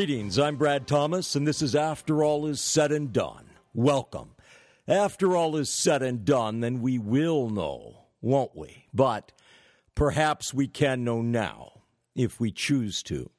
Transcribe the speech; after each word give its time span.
Greetings, 0.00 0.38
I'm 0.38 0.56
Brad 0.56 0.86
Thomas, 0.86 1.36
and 1.36 1.46
this 1.46 1.60
is 1.60 1.74
After 1.74 2.24
All 2.24 2.46
Is 2.46 2.58
Said 2.58 2.90
and 2.90 3.12
Done. 3.12 3.50
Welcome. 3.74 4.30
After 4.88 5.36
all 5.36 5.56
is 5.56 5.68
said 5.68 6.02
and 6.02 6.24
done, 6.24 6.60
then 6.60 6.80
we 6.80 6.98
will 6.98 7.50
know, 7.50 8.06
won't 8.22 8.56
we? 8.56 8.86
But 8.94 9.32
perhaps 9.94 10.54
we 10.54 10.68
can 10.68 11.04
know 11.04 11.20
now, 11.20 11.82
if 12.14 12.40
we 12.40 12.50
choose 12.50 13.02
to. 13.02 13.30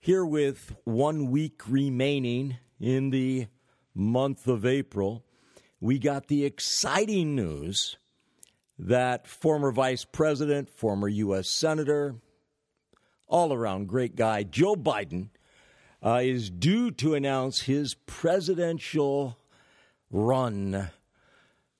Here, 0.00 0.24
with 0.24 0.74
one 0.84 1.30
week 1.30 1.60
remaining 1.68 2.56
in 2.80 3.10
the 3.10 3.48
month 3.94 4.48
of 4.48 4.64
April, 4.64 5.26
we 5.80 5.98
got 5.98 6.28
the 6.28 6.46
exciting 6.46 7.34
news 7.34 7.98
that 8.78 9.26
former 9.26 9.70
Vice 9.70 10.06
President, 10.06 10.70
former 10.70 11.08
U.S. 11.08 11.50
Senator, 11.50 12.14
all 13.26 13.52
around 13.52 13.88
great 13.88 14.16
guy, 14.16 14.44
Joe 14.44 14.74
Biden, 14.74 15.28
uh, 16.02 16.20
is 16.22 16.50
due 16.50 16.90
to 16.92 17.14
announce 17.14 17.62
his 17.62 17.94
presidential 17.94 19.38
run 20.10 20.90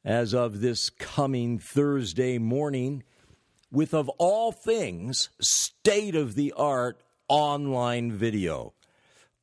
as 0.04 0.34
of 0.34 0.60
this 0.60 0.90
coming 0.90 1.58
Thursday 1.58 2.38
morning 2.38 3.02
with, 3.70 3.92
of 3.94 4.08
all 4.18 4.52
things, 4.52 5.28
state 5.40 6.14
of 6.14 6.34
the 6.34 6.52
art 6.56 7.02
online 7.28 8.12
video. 8.12 8.72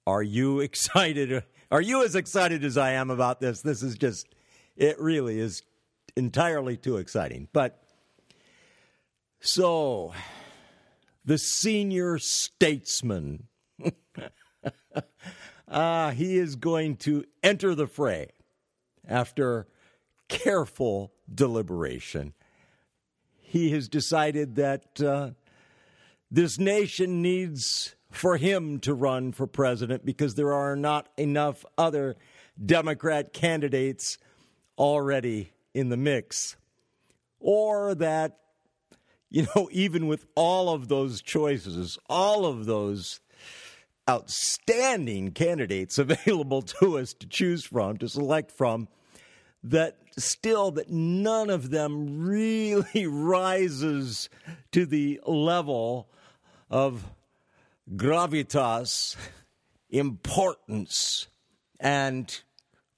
Are 0.07 0.23
you 0.23 0.59
excited? 0.61 1.43
Are 1.71 1.81
you 1.81 2.03
as 2.03 2.15
excited 2.15 2.63
as 2.63 2.77
I 2.77 2.91
am 2.91 3.09
about 3.09 3.39
this? 3.39 3.61
This 3.61 3.83
is 3.83 3.95
just, 3.95 4.27
it 4.75 4.99
really 4.99 5.39
is 5.39 5.63
entirely 6.15 6.77
too 6.77 6.97
exciting. 6.97 7.47
But 7.53 7.81
so, 9.39 10.13
the 11.23 11.37
senior 11.37 12.17
statesman, 12.17 13.47
ah, 15.67 16.11
he 16.11 16.37
is 16.37 16.55
going 16.55 16.97
to 16.97 17.23
enter 17.43 17.75
the 17.75 17.87
fray 17.87 18.29
after 19.07 19.67
careful 20.27 21.11
deliberation. 21.33 22.33
He 23.41 23.71
has 23.71 23.87
decided 23.87 24.55
that 24.55 25.01
uh, 25.01 25.31
this 26.31 26.57
nation 26.59 27.21
needs 27.21 27.95
for 28.11 28.37
him 28.37 28.79
to 28.79 28.93
run 28.93 29.31
for 29.31 29.45
president 29.45 30.05
because 30.05 30.35
there 30.35 30.53
are 30.53 30.75
not 30.75 31.07
enough 31.17 31.65
other 31.77 32.15
Democrat 32.63 33.33
candidates 33.33 34.17
already 34.77 35.51
in 35.73 35.89
the 35.89 35.97
mix. 35.97 36.55
Or 37.39 37.93
that, 37.95 38.39
you 39.29 39.45
know, 39.55 39.69
even 39.71 40.07
with 40.07 40.25
all 40.35 40.69
of 40.69 40.87
those 40.87 41.21
choices, 41.21 41.99
all 42.09 42.45
of 42.45 42.65
those 42.65 43.19
outstanding 44.09 45.31
candidates 45.31 45.97
available 45.99 46.61
to 46.61 46.97
us 46.97 47.13
to 47.13 47.27
choose 47.27 47.65
from, 47.65 47.97
to 47.97 48.09
select 48.09 48.51
from, 48.51 48.87
that 49.63 49.97
still 50.17 50.71
that 50.71 50.89
none 50.89 51.49
of 51.49 51.69
them 51.71 52.25
really 52.25 53.07
rises 53.07 54.29
to 54.71 54.85
the 54.85 55.19
level 55.25 56.07
of 56.69 57.05
gravitas, 57.95 59.15
importance, 59.89 61.27
and 61.79 62.41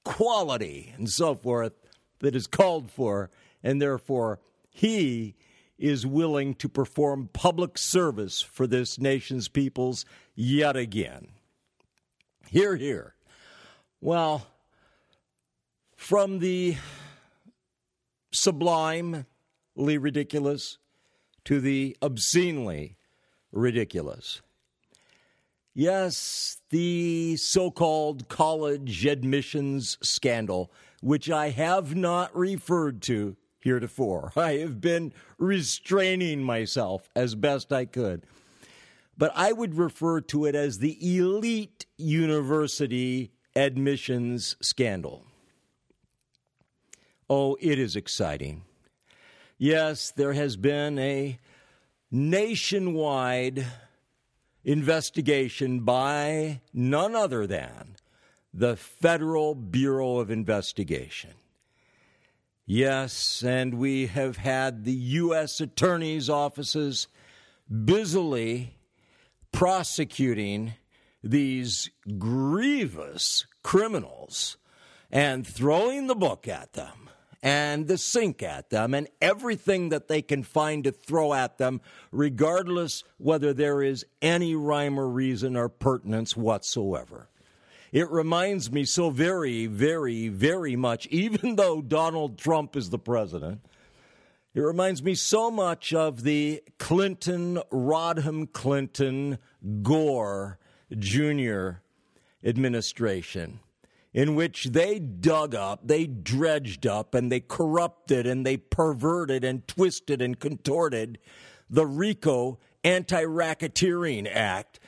quality 0.03 0.93
and 0.97 1.09
so 1.09 1.35
forth 1.35 1.73
that 2.19 2.35
is 2.35 2.47
called 2.47 2.91
for, 2.91 3.29
and 3.63 3.81
therefore 3.81 4.39
he 4.69 5.35
is 5.77 6.05
willing 6.05 6.55
to 6.55 6.69
perform 6.69 7.29
public 7.33 7.77
service 7.77 8.41
for 8.41 8.65
this 8.65 8.99
nation's 8.99 9.47
peoples 9.47 10.05
yet 10.37 10.77
again. 10.77 11.27
Hear, 12.47 12.77
hear. 12.77 13.15
Well, 13.99 14.47
from 15.97 16.39
the 16.39 16.77
sublimely 18.31 19.25
ridiculous 19.75 20.77
to 21.45 21.59
the 21.59 21.97
obscenely 22.01 22.95
ridiculous. 23.51 24.41
Yes, 25.73 26.57
the 26.69 27.35
so 27.37 27.71
called 27.71 28.29
college 28.29 29.05
admissions 29.05 29.97
scandal, 30.01 30.71
which 31.01 31.29
I 31.29 31.49
have 31.49 31.95
not 31.95 32.35
referred 32.35 33.01
to 33.03 33.35
heretofore. 33.59 34.31
I 34.37 34.53
have 34.57 34.79
been 34.81 35.13
restraining 35.37 36.43
myself 36.43 37.09
as 37.15 37.35
best 37.35 37.73
I 37.73 37.85
could. 37.85 38.23
But 39.17 39.31
I 39.35 39.51
would 39.51 39.75
refer 39.75 40.22
to 40.22 40.45
it 40.45 40.55
as 40.55 40.79
the 40.79 41.17
elite 41.17 41.85
university 41.97 43.31
admissions 43.55 44.55
scandal. 44.61 45.25
Oh, 47.29 47.57
it 47.59 47.79
is 47.79 47.95
exciting. 47.95 48.63
Yes, 49.57 50.11
there 50.11 50.33
has 50.33 50.56
been 50.56 51.00
a 51.00 51.39
nationwide 52.11 53.66
investigation 54.63 55.79
by 55.79 56.61
none 56.73 57.16
other 57.16 57.47
than 57.47 57.95
the 58.53 58.75
Federal 58.75 59.56
Bureau 59.56 60.17
of 60.19 60.29
Investigation. 60.29 61.31
Yes, 62.66 63.44
and 63.44 63.75
we 63.75 64.07
have 64.07 64.38
had 64.38 64.83
the 64.83 64.94
U.S. 64.94 65.59
attorney's 65.59 66.29
offices 66.29 67.07
busily 67.85 68.76
prosecuting 69.57 70.75
these 71.23 71.90
grievous 72.19 73.47
criminals 73.63 74.56
and 75.09 75.47
throwing 75.47 76.06
the 76.06 76.13
book 76.13 76.47
at 76.47 76.73
them 76.73 77.09
and 77.41 77.88
the 77.88 77.97
sink 77.97 78.44
at 78.44 78.69
them 78.69 78.94
and 78.94 79.07
everything 79.19 79.90
that 79.90 80.07
they 80.07 80.22
can 80.22 80.44
find 80.44 80.84
to 80.84 80.91
throw 80.91 81.34
at 81.34 81.57
them, 81.57 81.81
regardless 82.12 83.03
whether 83.18 83.51
there 83.51 83.81
is 83.81 84.06
any 84.22 84.53
rhyme 84.53 85.00
or 85.00 85.09
reason 85.09 85.57
or 85.57 85.69
pertinence 85.69 86.38
whatsoever. 86.38 87.28
It 87.91 88.12
reminds 88.12 88.72
me 88.72 88.85
so 88.85 89.09
very, 89.09 89.66
very, 89.66 90.28
very 90.28 90.75
much, 90.75 91.07
even 91.07 91.56
though 91.56 91.81
Donald 91.81 92.38
Trump 92.38 92.75
is 92.75 92.91
the 92.91 93.00
president, 93.00 93.62
it 94.57 94.62
reminds 94.62 95.03
me 95.03 95.13
so 95.13 95.51
much 95.51 95.94
of 95.94 96.23
the 96.23 96.63
Clinton, 96.79 97.59
Rodham 97.72 98.51
Clinton, 98.51 99.38
Gore 99.84 100.57
Jr. 100.97 101.73
administration, 102.44 103.59
in 104.16 104.34
which 104.34 104.63
they 104.63 104.97
dug 104.97 105.53
up, 105.53 105.81
they 105.85 106.07
dredged 106.07 106.88
up, 106.88 107.13
and 107.13 107.31
they 107.31 107.40
corrupted 107.40 108.25
and 108.25 108.44
they 108.44 108.57
perverted 108.57 109.44
and 109.44 109.68
twisted 109.68 110.23
and 110.23 110.39
contorted 110.39 111.19
the 111.69 111.86
RICO 111.86 112.57
Anti 112.83 113.25
Racketeering 113.25 114.27
Act 114.27 114.80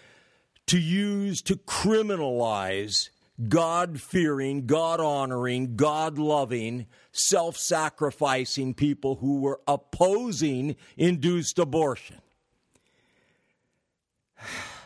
to 0.65 0.79
use 0.79 1.43
to 1.43 1.55
criminalize 1.55 3.11
God 3.47 4.01
fearing, 4.01 4.65
God 4.65 4.99
honoring, 4.99 5.75
God 5.75 6.17
loving, 6.17 6.87
self 7.11 7.57
sacrificing 7.57 8.73
people 8.73 9.15
who 9.15 9.39
were 9.39 9.59
opposing 9.67 10.75
induced 10.97 11.59
abortion. 11.59 12.21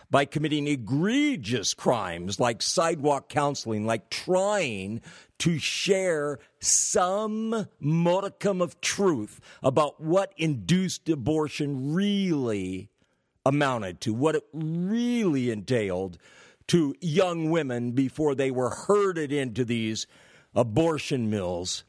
By 0.10 0.26
committing 0.26 0.68
egregious 0.68 1.74
crimes 1.74 2.40
like 2.40 2.62
sidewalk 2.62 3.30
counseling, 3.30 3.88
like 3.88 4.12
trying 4.12 5.02
to 5.40 5.58
share 5.58 6.38
some 6.60 7.68
modicum 7.80 8.62
of 8.62 8.80
truth 8.80 9.40
about 9.64 10.00
what 10.00 10.32
induced 10.38 11.10
abortion 11.10 11.96
really 11.96 12.90
amounted 13.44 14.02
to, 14.02 14.14
what 14.14 14.36
it 14.36 14.44
really 14.54 15.50
entailed 15.50 16.20
to 16.68 16.96
young 17.02 17.50
women 17.50 17.92
before 17.92 18.36
they 18.36 18.52
were 18.52 18.70
herded 18.70 19.32
into 19.32 19.66
these 19.66 20.06
abortion 20.56 21.30
mills 21.30 21.84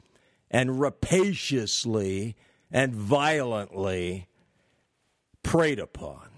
and 0.54 0.78
rapaciously 0.78 2.36
and 2.70 2.94
violently 2.94 4.28
preyed 5.42 5.80
upon. 5.80 6.28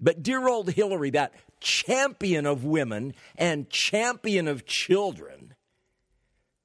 But 0.00 0.22
dear 0.22 0.48
old 0.48 0.70
Hillary, 0.70 1.10
that 1.10 1.34
champion 1.60 2.46
of 2.46 2.64
women 2.64 3.12
and 3.36 3.68
champion 3.68 4.48
of 4.48 4.64
children, 4.64 5.54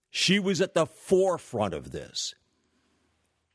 she 0.09 0.39
was 0.39 0.61
at 0.61 0.73
the 0.75 0.85
forefront 0.85 1.73
of 1.73 1.91
this. 1.91 2.33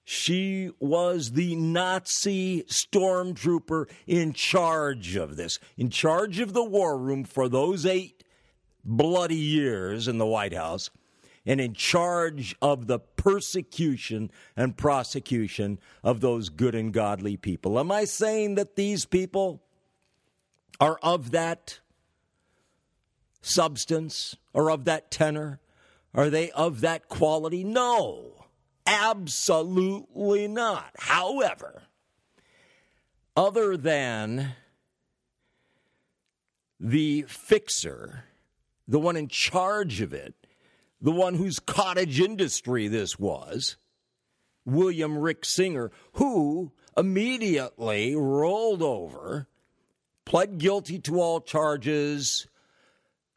She 0.04 0.70
was 0.78 1.32
the 1.32 1.56
Nazi 1.56 2.64
stormtrooper 2.64 3.88
in 4.06 4.34
charge 4.34 5.16
of 5.16 5.36
this, 5.36 5.58
in 5.78 5.88
charge 5.88 6.38
of 6.38 6.52
the 6.52 6.64
war 6.64 6.98
room 6.98 7.24
for 7.24 7.48
those 7.48 7.86
eight 7.86 8.24
bloody 8.84 9.36
years 9.36 10.06
in 10.06 10.18
the 10.18 10.26
White 10.26 10.52
House, 10.52 10.90
and 11.46 11.60
in 11.60 11.74
charge 11.74 12.54
of 12.60 12.86
the 12.86 12.98
persecution 12.98 14.30
and 14.56 14.76
prosecution 14.76 15.78
of 16.02 16.20
those 16.20 16.48
good 16.48 16.74
and 16.74 16.92
godly 16.92 17.36
people. 17.36 17.78
Am 17.78 17.90
I 17.90 18.04
saying 18.04 18.56
that 18.56 18.76
these 18.76 19.04
people 19.06 19.62
are 20.78 20.98
of 21.02 21.30
that 21.30 21.80
substance 23.42 24.36
or 24.52 24.70
of 24.70 24.84
that 24.84 25.10
tenor? 25.10 25.60
Are 26.14 26.30
they 26.30 26.50
of 26.50 26.80
that 26.80 27.08
quality? 27.08 27.64
No, 27.64 28.46
absolutely 28.86 30.48
not. 30.48 30.90
However, 30.98 31.84
other 33.36 33.76
than 33.76 34.54
the 36.78 37.22
fixer, 37.28 38.24
the 38.88 38.98
one 38.98 39.16
in 39.16 39.28
charge 39.28 40.00
of 40.00 40.12
it, 40.12 40.34
the 41.00 41.10
one 41.10 41.34
whose 41.34 41.58
cottage 41.58 42.20
industry 42.20 42.88
this 42.88 43.18
was, 43.18 43.76
William 44.64 45.18
Rick 45.18 45.44
Singer, 45.44 45.90
who 46.14 46.72
immediately 46.96 48.14
rolled 48.14 48.82
over, 48.82 49.48
pled 50.24 50.58
guilty 50.58 50.98
to 51.00 51.20
all 51.20 51.40
charges, 51.40 52.46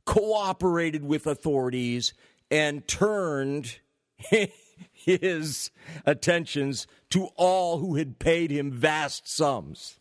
cooperated 0.05 1.03
with 1.03 1.25
authorities, 1.25 2.13
and 2.51 2.87
turned 2.87 3.79
his 4.91 5.71
attentions 6.05 6.87
to 7.09 7.29
all 7.35 7.79
who 7.79 7.95
had 7.95 8.19
paid 8.19 8.51
him 8.51 8.71
vast 8.71 9.27
sums. 9.27 9.99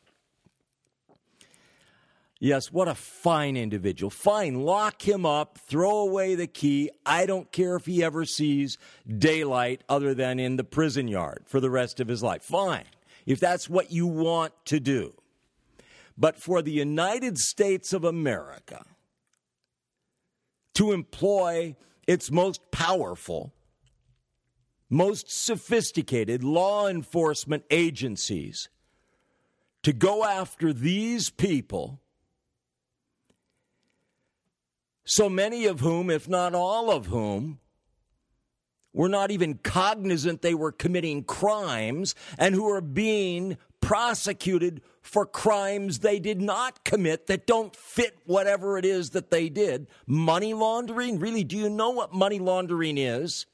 Yes, 2.44 2.72
what 2.72 2.88
a 2.88 2.96
fine 2.96 3.56
individual. 3.56 4.10
Fine, 4.10 4.62
lock 4.62 5.06
him 5.06 5.24
up, 5.24 5.58
throw 5.58 5.98
away 5.98 6.34
the 6.34 6.48
key. 6.48 6.90
I 7.06 7.24
don't 7.24 7.52
care 7.52 7.76
if 7.76 7.86
he 7.86 8.02
ever 8.02 8.24
sees 8.24 8.78
daylight 9.06 9.84
other 9.88 10.12
than 10.12 10.40
in 10.40 10.56
the 10.56 10.64
prison 10.64 11.06
yard 11.06 11.44
for 11.46 11.60
the 11.60 11.70
rest 11.70 12.00
of 12.00 12.08
his 12.08 12.20
life. 12.20 12.42
Fine, 12.42 12.86
if 13.26 13.38
that's 13.38 13.70
what 13.70 13.92
you 13.92 14.08
want 14.08 14.54
to 14.64 14.80
do. 14.80 15.14
But 16.18 16.36
for 16.36 16.62
the 16.62 16.72
United 16.72 17.38
States 17.38 17.92
of 17.92 18.02
America 18.02 18.84
to 20.74 20.90
employ 20.90 21.76
its 22.08 22.32
most 22.32 22.72
powerful, 22.72 23.54
most 24.90 25.30
sophisticated 25.30 26.42
law 26.42 26.88
enforcement 26.88 27.62
agencies 27.70 28.68
to 29.84 29.92
go 29.92 30.24
after 30.24 30.72
these 30.72 31.30
people 31.30 32.00
so 35.04 35.28
many 35.28 35.66
of 35.66 35.80
whom, 35.80 36.10
if 36.10 36.28
not 36.28 36.54
all 36.54 36.90
of 36.90 37.06
whom, 37.06 37.58
were 38.92 39.08
not 39.08 39.30
even 39.30 39.54
cognizant 39.54 40.42
they 40.42 40.54
were 40.54 40.72
committing 40.72 41.24
crimes 41.24 42.14
and 42.38 42.54
who 42.54 42.68
are 42.68 42.80
being 42.80 43.56
prosecuted 43.80 44.82
for 45.00 45.26
crimes 45.26 45.98
they 45.98 46.18
did 46.18 46.40
not 46.40 46.84
commit 46.84 47.26
that 47.26 47.46
don't 47.46 47.74
fit 47.74 48.16
whatever 48.24 48.78
it 48.78 48.84
is 48.84 49.10
that 49.10 49.30
they 49.30 49.48
did. 49.48 49.88
Money 50.06 50.54
laundering? 50.54 51.18
Really, 51.18 51.42
do 51.42 51.56
you 51.56 51.68
know 51.68 51.90
what 51.90 52.12
money 52.12 52.38
laundering 52.38 52.98
is? 52.98 53.46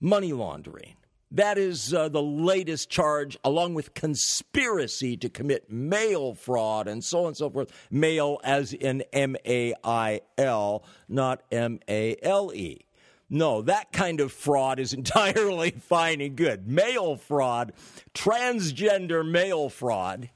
Money 0.00 0.32
laundering 0.32 0.94
that 1.30 1.58
is 1.58 1.92
uh, 1.92 2.08
the 2.08 2.22
latest 2.22 2.88
charge, 2.88 3.36
along 3.44 3.74
with 3.74 3.94
conspiracy 3.94 5.16
to 5.18 5.28
commit 5.28 5.70
mail 5.70 6.34
fraud 6.34 6.88
and 6.88 7.04
so 7.04 7.20
on 7.20 7.26
and 7.28 7.36
so 7.36 7.50
forth. 7.50 7.70
Mail 7.90 8.40
as 8.42 8.72
in 8.72 9.02
M 9.12 9.36
A 9.44 9.74
I 9.84 10.22
L, 10.38 10.84
not 11.08 11.42
M 11.52 11.80
A 11.88 12.16
L 12.22 12.52
E. 12.54 12.84
No, 13.30 13.60
that 13.62 13.92
kind 13.92 14.20
of 14.20 14.32
fraud 14.32 14.78
is 14.78 14.92
entirely 14.94 15.70
fine 15.70 16.20
and 16.20 16.36
good. 16.36 16.66
Mail 16.66 17.16
fraud, 17.16 17.72
transgender 18.14 19.28
mail 19.28 19.68
fraud, 19.68 20.30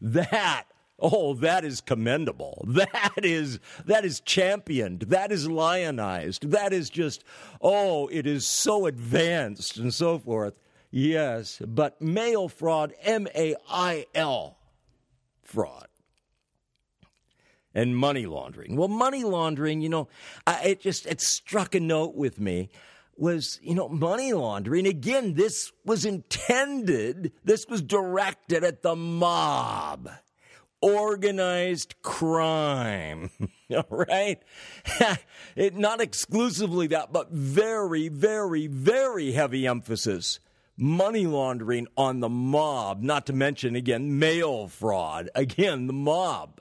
that 0.00 0.64
Oh, 0.98 1.34
that 1.34 1.64
is 1.64 1.80
commendable. 1.80 2.64
That 2.74 3.24
is 3.24 3.58
that 3.86 4.04
is 4.04 4.20
championed. 4.20 5.00
That 5.02 5.32
is 5.32 5.48
lionized. 5.48 6.50
That 6.50 6.72
is 6.72 6.90
just 6.90 7.24
oh, 7.60 8.08
it 8.08 8.26
is 8.26 8.46
so 8.46 8.86
advanced 8.86 9.76
and 9.76 9.92
so 9.92 10.18
forth. 10.18 10.54
Yes, 10.90 11.60
but 11.66 12.00
mail 12.00 12.48
fraud, 12.48 12.94
M 13.02 13.26
A 13.34 13.56
I 13.68 14.06
L 14.14 14.58
fraud. 15.42 15.88
And 17.76 17.96
money 17.96 18.26
laundering. 18.26 18.76
Well, 18.76 18.86
money 18.86 19.24
laundering, 19.24 19.80
you 19.80 19.88
know, 19.88 20.08
it 20.46 20.80
just 20.80 21.06
it 21.06 21.20
struck 21.20 21.74
a 21.74 21.80
note 21.80 22.14
with 22.14 22.38
me 22.38 22.70
was, 23.16 23.58
you 23.62 23.74
know, 23.74 23.88
money 23.88 24.32
laundering. 24.32 24.86
Again, 24.86 25.34
this 25.34 25.72
was 25.84 26.04
intended, 26.04 27.32
this 27.44 27.66
was 27.68 27.82
directed 27.82 28.62
at 28.62 28.82
the 28.82 28.94
mob 28.94 30.08
organized 30.84 31.94
crime. 32.02 33.30
All 33.74 33.86
right? 33.88 34.42
it, 35.56 35.74
not 35.74 36.02
exclusively 36.02 36.88
that, 36.88 37.10
but 37.10 37.30
very, 37.30 38.08
very, 38.08 38.66
very 38.66 39.32
heavy 39.32 39.66
emphasis. 39.66 40.40
Money 40.76 41.26
laundering 41.26 41.86
on 41.96 42.20
the 42.20 42.28
mob, 42.28 43.00
not 43.00 43.24
to 43.26 43.32
mention, 43.32 43.74
again, 43.74 44.18
mail 44.18 44.68
fraud. 44.68 45.30
Again, 45.34 45.86
the 45.86 45.92
mob. 45.92 46.60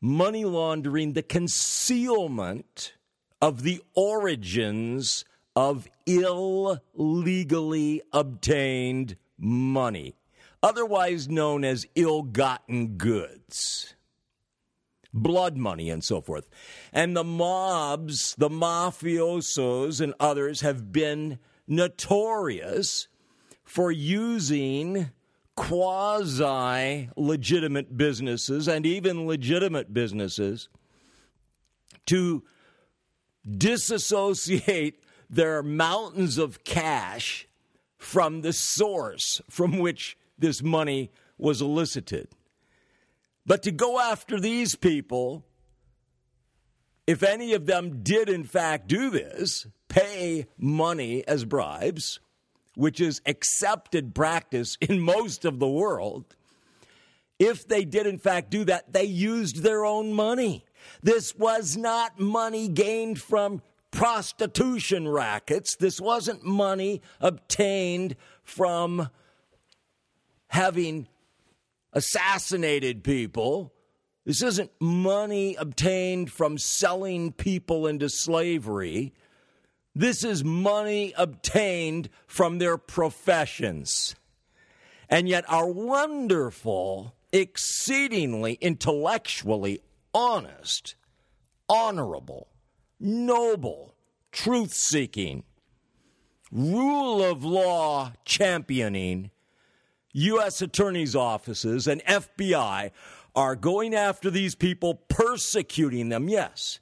Money 0.00 0.44
laundering, 0.44 1.14
the 1.14 1.22
concealment 1.22 2.92
of 3.40 3.62
the 3.62 3.80
origins 3.94 5.24
of 5.56 5.88
illegally 6.06 8.02
obtained 8.12 9.16
money 9.38 10.17
otherwise 10.62 11.28
known 11.28 11.64
as 11.64 11.86
ill 11.94 12.22
gotten 12.22 12.96
goods, 12.96 13.94
blood 15.12 15.56
money, 15.56 15.90
and 15.90 16.02
so 16.02 16.20
forth. 16.20 16.48
And 16.92 17.16
the 17.16 17.24
mobs, 17.24 18.34
the 18.38 18.48
mafiosos, 18.48 20.00
and 20.00 20.14
others 20.18 20.60
have 20.60 20.92
been 20.92 21.38
notorious 21.66 23.08
for 23.64 23.92
using 23.92 25.10
quasi 25.54 27.10
legitimate 27.16 27.96
businesses 27.96 28.68
and 28.68 28.86
even 28.86 29.26
legitimate 29.26 29.92
businesses 29.92 30.68
to 32.06 32.44
disassociate 33.56 35.02
their 35.28 35.62
mountains 35.62 36.38
of 36.38 36.64
cash 36.64 37.48
from 37.96 38.42
the 38.42 38.52
source 38.52 39.42
from 39.50 39.78
which 39.78 40.16
this 40.38 40.62
money 40.62 41.10
was 41.36 41.60
elicited. 41.60 42.28
But 43.46 43.62
to 43.62 43.70
go 43.70 43.98
after 43.98 44.38
these 44.38 44.74
people, 44.74 45.44
if 47.06 47.22
any 47.22 47.54
of 47.54 47.66
them 47.66 48.02
did 48.02 48.28
in 48.28 48.44
fact 48.44 48.88
do 48.88 49.10
this, 49.10 49.66
pay 49.88 50.46
money 50.58 51.26
as 51.26 51.44
bribes, 51.44 52.20
which 52.74 53.00
is 53.00 53.22
accepted 53.24 54.14
practice 54.14 54.76
in 54.80 55.00
most 55.00 55.44
of 55.44 55.58
the 55.58 55.68
world, 55.68 56.36
if 57.38 57.66
they 57.66 57.84
did 57.84 58.06
in 58.06 58.18
fact 58.18 58.50
do 58.50 58.64
that, 58.64 58.92
they 58.92 59.04
used 59.04 59.62
their 59.62 59.84
own 59.84 60.12
money. 60.12 60.64
This 61.02 61.34
was 61.36 61.76
not 61.76 62.20
money 62.20 62.68
gained 62.68 63.20
from 63.20 63.62
prostitution 63.90 65.08
rackets. 65.08 65.76
This 65.76 66.00
wasn't 66.00 66.44
money 66.44 67.00
obtained 67.20 68.16
from 68.42 69.08
having 70.48 71.08
assassinated 71.92 73.04
people. 73.04 73.72
This 74.24 74.42
isn't 74.42 74.70
money 74.80 75.54
obtained 75.54 76.30
from 76.30 76.58
selling 76.58 77.32
people 77.32 77.86
into 77.86 78.08
slavery. 78.08 79.14
This 79.94 80.22
is 80.22 80.44
money 80.44 81.14
obtained 81.16 82.08
from 82.26 82.58
their 82.58 82.76
professions. 82.76 84.14
And 85.08 85.28
yet, 85.28 85.44
our 85.48 85.66
wonderful, 85.66 87.14
exceedingly 87.32 88.58
intellectually 88.60 89.80
honest, 90.12 90.94
honorable, 91.68 92.48
noble, 93.00 93.94
truth 94.30 94.74
seeking, 94.74 95.44
rule 96.52 97.22
of 97.22 97.44
law 97.44 98.12
championing 98.24 99.30
U.S. 100.18 100.60
attorney's 100.62 101.14
offices 101.14 101.86
and 101.86 102.04
FBI 102.04 102.90
are 103.34 103.54
going 103.56 103.94
after 103.94 104.30
these 104.30 104.54
people, 104.54 104.94
persecuting 105.08 106.08
them. 106.08 106.28
Yes, 106.28 106.80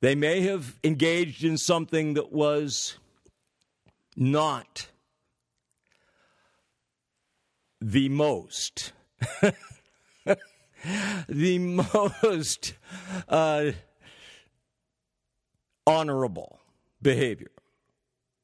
they 0.00 0.14
may 0.14 0.40
have 0.42 0.78
engaged 0.82 1.44
in 1.44 1.56
something 1.56 2.14
that 2.14 2.32
was 2.32 2.98
not 4.16 4.88
the 7.80 8.08
most. 8.08 8.92
the 11.28 11.58
most 11.58 12.74
uh, 13.28 13.70
honorable 15.86 16.60
behavior. 17.00 17.50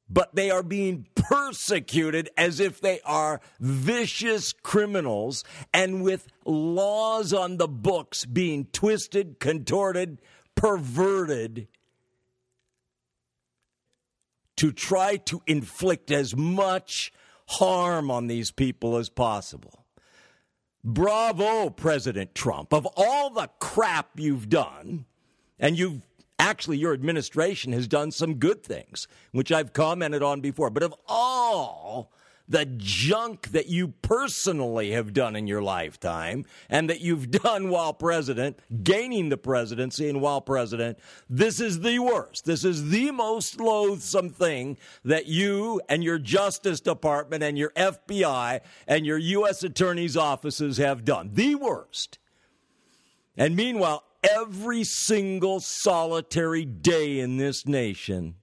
But 0.09 0.35
they 0.35 0.51
are 0.51 0.63
being 0.63 1.07
persecuted 1.15 2.29
as 2.37 2.61
if 2.61 2.81
they 2.81 3.01
are 3.05 3.41
vicious 3.59 4.53
criminals 4.53 5.45
and 5.73 6.03
with 6.03 6.29
laws 6.45 7.33
on 7.33 7.57
the 7.57 7.69
books 7.69 8.25
being 8.25 8.67
twisted, 8.67 9.41
contorted, 9.41 10.21
perverted 10.55 11.69
to 14.57 14.73
try 14.73 15.17
to 15.17 15.43
inflict 15.47 16.11
as 16.11 16.37
much 16.37 17.13
harm 17.47 18.11
on 18.11 18.27
these 18.27 18.51
people 18.51 18.97
as 18.97 19.09
possible. 19.09 19.85
Bravo, 20.85 21.71
President 21.71 22.35
Trump. 22.35 22.73
Of 22.73 22.87
all 22.97 23.31
the 23.31 23.49
crap 23.59 24.11
you've 24.17 24.49
done, 24.49 25.07
and 25.59 25.79
you've 25.79 26.03
actually, 26.45 26.77
your 26.77 26.93
administration 26.93 27.73
has 27.73 27.89
done 27.89 28.11
some 28.11 28.35
good 28.35 28.63
things, 28.63 29.09
which 29.33 29.51
I've 29.51 29.73
commented 29.73 30.23
on 30.23 30.41
before, 30.41 30.69
but 30.69 30.83
of 30.83 30.95
all 31.09 32.13
the 32.47 32.67
junk 32.67 33.53
that 33.53 33.69
you 33.69 33.89
personally 34.03 34.91
have 34.91 35.15
done 35.15 35.35
in 35.35 35.47
your 35.47 35.63
lifetime 35.63 36.45
and 36.69 36.91
that 36.91 37.01
you've 37.01 37.31
done 37.43 37.71
while 37.71 37.95
president, 37.95 38.59
gaining 38.83 39.31
the 39.31 39.39
presidency 39.39 40.07
and 40.07 40.21
while 40.21 40.43
president, 40.43 40.99
this 41.31 41.61
is 41.61 41.81
the 41.81 41.99
worst. 41.99 42.45
This 42.45 42.63
is 42.63 42.91
the 42.91 43.11
most 43.11 43.59
loathsome 43.59 44.29
thing 44.29 44.77
that 45.03 45.27
you 45.27 45.81
and 45.89 46.05
your 46.05 46.19
Justice 46.19 46.81
Department 46.81 47.43
and 47.43 47.57
your 47.57 47.71
FBI 47.71 48.61
and 48.87 49.07
your 49.07 49.19
U.S. 49.19 49.63
Attorney's 49.63 50.17
offices 50.17 50.77
have 50.77 51.07
done. 51.07 51.31
The 51.33 51.55
worst. 51.55 52.19
And 53.37 53.57
meanwhile, 53.57 54.05
every 54.31 54.85
single 54.85 55.61
solitary 55.61 56.65
day 56.65 57.19
in 57.19 57.37
this 57.37 57.67
nation, 57.67 58.37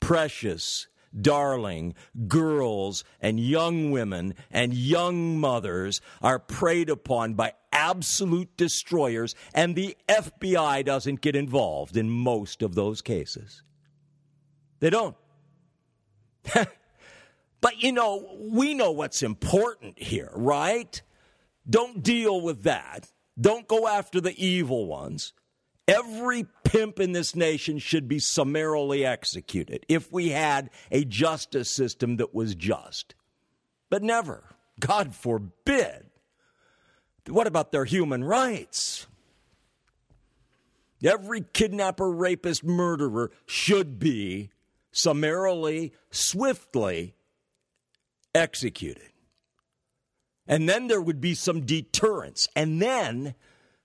precious 0.00 0.88
darling, 1.18 1.94
girls 2.26 3.04
and 3.20 3.38
young 3.38 3.90
women 3.90 4.34
and 4.50 4.74
young 4.74 5.38
mothers 5.38 6.00
are 6.22 6.38
preyed 6.38 6.88
upon 6.88 7.34
by 7.34 7.52
absolute 7.72 8.56
destroyers, 8.56 9.34
and 9.54 9.74
the 9.74 9.96
FBI 10.08 10.84
doesn't 10.84 11.20
get 11.20 11.36
involved 11.36 11.96
in 11.96 12.10
most 12.10 12.62
of 12.62 12.74
those 12.74 13.02
cases. 13.02 13.62
They 14.80 14.90
don't. 14.90 15.16
but 16.54 17.82
you 17.82 17.92
know, 17.92 18.36
we 18.38 18.74
know 18.74 18.90
what's 18.90 19.22
important 19.22 19.98
here, 19.98 20.30
right? 20.34 21.00
Don't 21.68 22.02
deal 22.02 22.40
with 22.40 22.64
that. 22.64 23.10
Don't 23.42 23.66
go 23.66 23.88
after 23.88 24.20
the 24.20 24.34
evil 24.42 24.86
ones. 24.86 25.32
Every 25.88 26.46
pimp 26.62 27.00
in 27.00 27.10
this 27.10 27.34
nation 27.34 27.78
should 27.78 28.06
be 28.06 28.20
summarily 28.20 29.04
executed 29.04 29.84
if 29.88 30.12
we 30.12 30.28
had 30.28 30.70
a 30.92 31.04
justice 31.04 31.70
system 31.70 32.16
that 32.18 32.32
was 32.32 32.54
just. 32.54 33.16
But 33.90 34.02
never. 34.02 34.44
God 34.78 35.14
forbid. 35.14 36.06
What 37.28 37.48
about 37.48 37.72
their 37.72 37.84
human 37.84 38.22
rights? 38.22 39.06
Every 41.04 41.44
kidnapper, 41.52 42.10
rapist, 42.10 42.62
murderer 42.62 43.32
should 43.44 43.98
be 43.98 44.50
summarily, 44.92 45.92
swiftly 46.10 47.16
executed. 48.34 49.11
And 50.52 50.68
then 50.68 50.86
there 50.86 51.00
would 51.00 51.18
be 51.18 51.32
some 51.32 51.62
deterrence. 51.62 52.46
And 52.54 52.82
then 52.82 53.34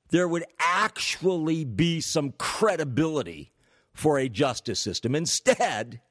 there 0.10 0.28
would 0.28 0.44
actually 0.60 1.64
be 1.64 2.02
some 2.02 2.34
credibility 2.38 3.54
for 3.94 4.20
a 4.20 4.28
justice 4.28 4.78
system. 4.78 5.16
Instead, 5.16 6.02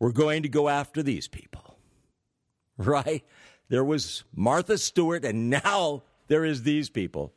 we're 0.00 0.10
going 0.10 0.42
to 0.42 0.48
go 0.48 0.68
after 0.68 1.00
these 1.00 1.28
people, 1.28 1.78
right? 2.76 3.24
There 3.68 3.84
was 3.84 4.24
Martha 4.34 4.78
Stewart, 4.78 5.24
and 5.24 5.48
now 5.48 6.02
there 6.26 6.44
is 6.44 6.64
these 6.64 6.90
people. 6.90 7.32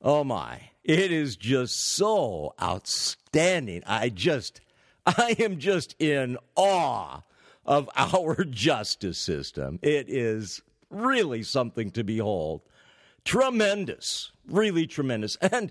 Oh 0.00 0.22
my, 0.22 0.70
it 0.84 1.10
is 1.10 1.34
just 1.34 1.80
so 1.96 2.54
outstanding. 2.62 3.82
I 3.88 4.08
just, 4.08 4.60
I 5.04 5.34
am 5.40 5.58
just 5.58 6.00
in 6.00 6.38
awe 6.54 7.22
of 7.68 7.88
our 7.96 8.42
justice 8.42 9.18
system. 9.18 9.78
It 9.82 10.08
is 10.08 10.62
really 10.90 11.44
something 11.44 11.92
to 11.92 12.02
behold. 12.02 12.62
Tremendous, 13.24 14.32
really 14.48 14.88
tremendous. 14.88 15.36
And 15.52 15.70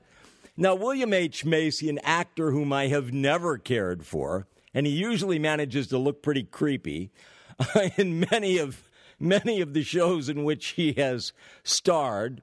now, 0.60 0.74
William 0.74 1.14
H. 1.14 1.46
Macy, 1.46 1.88
an 1.88 2.00
actor 2.00 2.50
whom 2.50 2.74
I 2.74 2.88
have 2.88 3.14
never 3.14 3.60
cared 3.60 4.04
for, 4.04 4.48
and 4.74 4.88
he 4.88 4.94
usually 4.94 5.38
manages 5.38 5.86
to 5.88 6.00
look 6.00 6.24
pretty 6.24 6.42
creepy 6.44 7.12
in 7.98 8.26
many 8.32 8.58
of 8.58 8.90
many 9.20 9.62
of 9.62 9.74
the 9.74 9.84
shows 9.84 10.30
in 10.30 10.44
which 10.44 10.70
he 10.70 10.94
has 10.94 11.32
starred. 11.64 12.42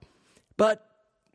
But 0.56 0.88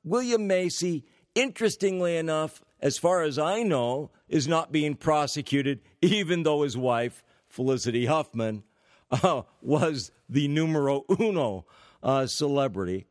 William 0.06 0.48
Macy, 0.48 1.04
interestingly 1.36 2.16
enough, 2.16 2.62
as 2.82 2.98
far 2.98 3.24
as 3.24 3.38
I 3.38 3.64
know, 3.64 4.12
is 4.30 4.48
not 4.48 4.72
being 4.72 4.96
prosecuted, 4.96 5.82
even 6.02 6.44
though 6.44 6.62
his 6.62 6.78
wife, 6.78 7.24
Felicity 7.60 8.06
Huffman, 8.06 8.64
uh, 9.12 9.42
was 9.62 10.14
the 10.30 10.48
numero 10.48 11.04
uno 11.20 11.66
uh, 12.02 12.26
celebrity 12.26 13.06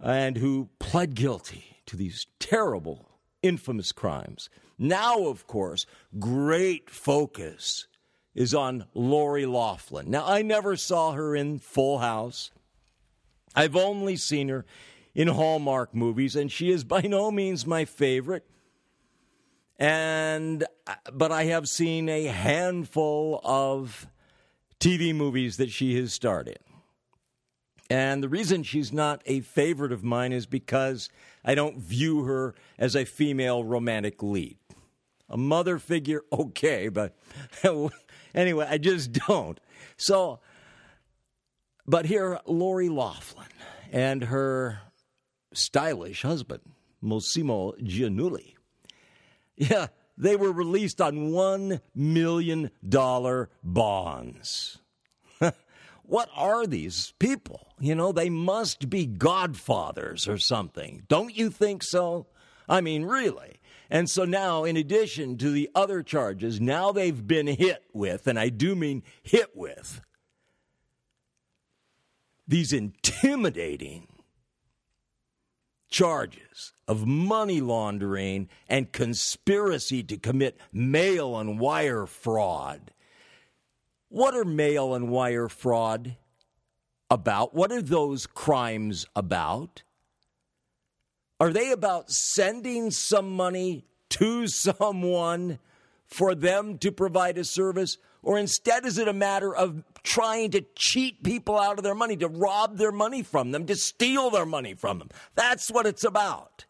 and 0.00 0.38
who 0.38 0.70
pled 0.80 1.14
guilty 1.14 1.76
to 1.86 1.96
these 1.96 2.26
terrible, 2.40 3.08
infamous 3.44 3.92
crimes. 3.92 4.50
Now, 4.76 5.28
of 5.28 5.46
course, 5.46 5.86
great 6.18 6.90
focus 6.90 7.86
is 8.34 8.52
on 8.52 8.86
Lori 8.92 9.46
Loughlin. 9.46 10.10
Now, 10.10 10.26
I 10.26 10.42
never 10.42 10.74
saw 10.74 11.12
her 11.12 11.36
in 11.36 11.60
Full 11.60 11.98
House. 11.98 12.50
I've 13.54 13.76
only 13.76 14.16
seen 14.16 14.48
her 14.48 14.66
in 15.14 15.28
Hallmark 15.28 15.94
movies, 15.94 16.34
and 16.34 16.50
she 16.50 16.72
is 16.72 16.82
by 16.82 17.02
no 17.02 17.30
means 17.30 17.68
my 17.68 17.84
favorite. 17.84 18.50
And 19.78 20.64
uh, 20.86 20.94
but 21.12 21.32
I 21.32 21.44
have 21.44 21.68
seen 21.68 22.08
a 22.08 22.24
handful 22.24 23.40
of 23.44 24.06
TV 24.80 25.14
movies 25.14 25.56
that 25.58 25.70
she 25.70 25.96
has 25.96 26.12
starred 26.12 26.48
in. 26.48 26.56
And 27.88 28.22
the 28.22 28.28
reason 28.28 28.62
she's 28.62 28.92
not 28.92 29.22
a 29.26 29.40
favorite 29.40 29.92
of 29.92 30.02
mine 30.02 30.32
is 30.32 30.46
because 30.46 31.08
I 31.44 31.54
don't 31.54 31.78
view 31.78 32.24
her 32.24 32.54
as 32.78 32.96
a 32.96 33.04
female 33.04 33.62
romantic 33.62 34.22
lead. 34.22 34.58
A 35.28 35.36
mother 35.36 35.78
figure, 35.78 36.22
okay, 36.32 36.88
but 36.88 37.16
anyway, 38.34 38.66
I 38.68 38.78
just 38.78 39.12
don't. 39.12 39.60
So, 39.96 40.40
but 41.86 42.06
here, 42.06 42.40
Lori 42.46 42.88
Loughlin 42.88 43.46
and 43.92 44.24
her 44.24 44.80
stylish 45.52 46.22
husband, 46.22 46.62
Mossimo 47.02 47.80
Giannulli. 47.80 48.55
Yeah, 49.56 49.86
they 50.18 50.36
were 50.36 50.52
released 50.52 51.00
on 51.00 51.30
$1 51.30 51.80
million 51.94 52.70
bonds 53.62 54.78
what 56.02 56.28
are 56.34 56.66
these 56.66 57.12
people? 57.18 57.66
You 57.78 57.94
know, 57.94 58.12
they 58.12 58.30
must 58.30 58.88
be 58.88 59.06
godfathers 59.06 60.28
or 60.28 60.38
something. 60.38 61.02
Don't 61.08 61.36
you 61.36 61.50
think 61.50 61.82
so? 61.82 62.26
I 62.68 62.80
mean, 62.80 63.04
really. 63.04 63.60
And 63.90 64.10
so 64.10 64.24
now, 64.24 64.64
in 64.64 64.76
addition 64.76 65.36
to 65.38 65.50
the 65.50 65.70
other 65.74 66.02
charges, 66.02 66.60
now 66.60 66.90
they've 66.90 67.26
been 67.26 67.46
hit 67.46 67.84
with, 67.92 68.26
and 68.26 68.38
I 68.38 68.48
do 68.48 68.74
mean 68.74 69.02
hit 69.22 69.54
with, 69.54 70.00
these 72.48 72.72
intimidating 72.72 74.08
charges 75.88 76.72
of 76.88 77.06
money 77.06 77.60
laundering 77.60 78.48
and 78.68 78.92
conspiracy 78.92 80.02
to 80.02 80.16
commit 80.16 80.58
mail 80.72 81.38
and 81.38 81.58
wire 81.58 82.06
fraud 82.06 82.92
what 84.08 84.34
are 84.34 84.44
mail 84.44 84.94
and 84.94 85.10
wire 85.10 85.48
fraud 85.48 86.16
about? 87.10 87.54
What 87.54 87.72
are 87.72 87.82
those 87.82 88.26
crimes 88.26 89.06
about? 89.14 89.82
Are 91.40 91.52
they 91.52 91.70
about 91.70 92.10
sending 92.10 92.90
some 92.90 93.32
money 93.32 93.84
to 94.10 94.46
someone 94.46 95.58
for 96.06 96.34
them 96.34 96.78
to 96.78 96.92
provide 96.92 97.36
a 97.36 97.44
service? 97.44 97.98
Or 98.22 98.38
instead, 98.38 98.86
is 98.86 98.98
it 98.98 99.08
a 99.08 99.12
matter 99.12 99.54
of 99.54 99.82
trying 100.06 100.52
to 100.52 100.64
cheat 100.74 101.22
people 101.22 101.58
out 101.58 101.78
of 101.78 101.84
their 101.84 101.94
money, 101.94 102.16
to 102.16 102.28
rob 102.28 102.78
their 102.78 102.92
money 102.92 103.22
from 103.22 103.50
them, 103.50 103.66
to 103.66 103.76
steal 103.76 104.30
their 104.30 104.46
money 104.46 104.72
from 104.74 105.00
them? 105.00 105.10
That's 105.34 105.70
what 105.70 105.86
it's 105.86 106.04
about. 106.04 106.64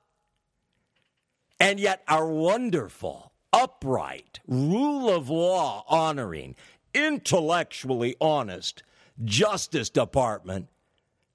And 1.60 1.78
yet, 1.78 2.02
our 2.08 2.26
wonderful, 2.26 3.32
upright, 3.52 4.40
rule 4.48 5.08
of 5.14 5.30
law 5.30 5.84
honoring, 5.88 6.56
intellectually 6.94 8.16
honest 8.20 8.82
Justice 9.24 9.90
Department, 9.90 10.68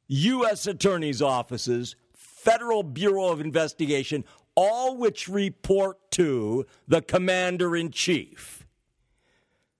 U.S. 0.07 0.67
Attorney's 0.67 1.21
offices, 1.21 1.95
Federal 2.13 2.83
Bureau 2.83 3.29
of 3.29 3.41
Investigation, 3.41 4.25
all 4.55 4.97
which 4.97 5.27
report 5.29 5.97
to 6.11 6.65
the 6.87 7.01
Commander 7.01 7.75
in 7.75 7.91
Chief. 7.91 8.65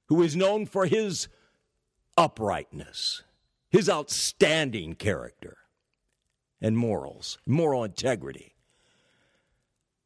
who 0.08 0.22
is 0.22 0.36
known 0.36 0.66
for 0.66 0.86
his 0.86 1.28
uprightness, 2.22 3.24
his 3.72 3.90
outstanding 3.90 4.94
character 4.94 5.58
and 6.62 6.78
morals, 6.78 7.40
moral 7.48 7.84
integrity. 7.84 8.54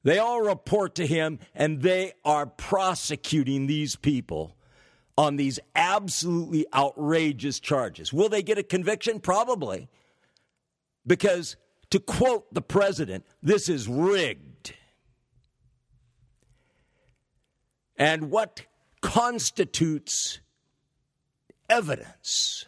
They 0.04 0.18
all 0.18 0.42
report 0.42 0.96
to 0.96 1.06
him, 1.06 1.40
and 1.54 1.82
they 1.82 2.14
are 2.24 2.46
prosecuting 2.46 3.68
these 3.68 3.98
people 3.98 4.56
on 5.18 5.36
these 5.36 5.60
absolutely 5.76 6.66
outrageous 6.74 7.60
charges. 7.60 8.14
Will 8.14 8.30
they 8.30 8.44
get 8.44 8.58
a 8.58 8.64
conviction? 8.64 9.20
Probably. 9.20 9.90
Because, 11.06 11.58
to 11.90 12.00
quote 12.00 12.54
the 12.54 12.62
president, 12.62 13.26
this 13.44 13.68
is 13.68 13.90
rigged. 13.90 14.74
And 17.98 18.32
what 18.32 18.62
constitutes 19.02 20.40
evidence, 21.70 22.66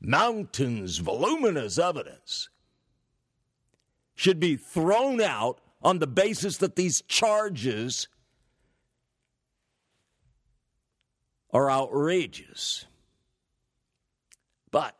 mountains, 0.00 0.98
voluminous 0.98 1.78
evidence, 1.78 2.48
should 4.14 4.40
be 4.40 4.56
thrown 4.56 5.20
out 5.20 5.60
on 5.82 5.98
the 5.98 6.06
basis 6.06 6.56
that 6.58 6.76
these 6.76 7.02
charges 7.02 8.08
are 11.52 11.70
outrageous. 11.70 12.86
But, 14.70 14.96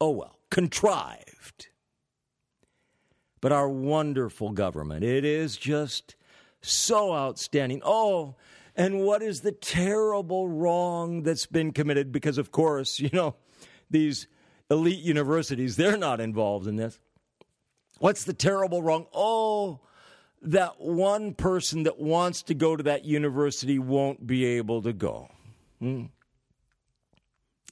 oh 0.00 0.10
well, 0.10 0.38
contrived. 0.50 1.68
But 3.40 3.52
our 3.52 3.68
wonderful 3.68 4.50
government, 4.50 5.04
it 5.04 5.24
is 5.24 5.56
just 5.56 6.16
so 6.60 7.14
outstanding. 7.14 7.80
Oh, 7.84 8.34
and 8.78 9.00
what 9.00 9.22
is 9.22 9.40
the 9.40 9.50
terrible 9.50 10.48
wrong 10.48 11.24
that's 11.24 11.46
been 11.46 11.72
committed? 11.72 12.12
Because, 12.12 12.38
of 12.38 12.52
course, 12.52 13.00
you 13.00 13.10
know, 13.12 13.34
these 13.90 14.28
elite 14.70 15.00
universities, 15.00 15.74
they're 15.76 15.98
not 15.98 16.20
involved 16.20 16.68
in 16.68 16.76
this. 16.76 17.00
What's 17.98 18.22
the 18.22 18.32
terrible 18.32 18.80
wrong? 18.80 19.06
Oh, 19.12 19.80
that 20.42 20.80
one 20.80 21.34
person 21.34 21.82
that 21.82 21.98
wants 21.98 22.44
to 22.44 22.54
go 22.54 22.76
to 22.76 22.84
that 22.84 23.04
university 23.04 23.80
won't 23.80 24.24
be 24.24 24.44
able 24.44 24.80
to 24.82 24.92
go. 24.92 25.28
Hmm. 25.80 26.04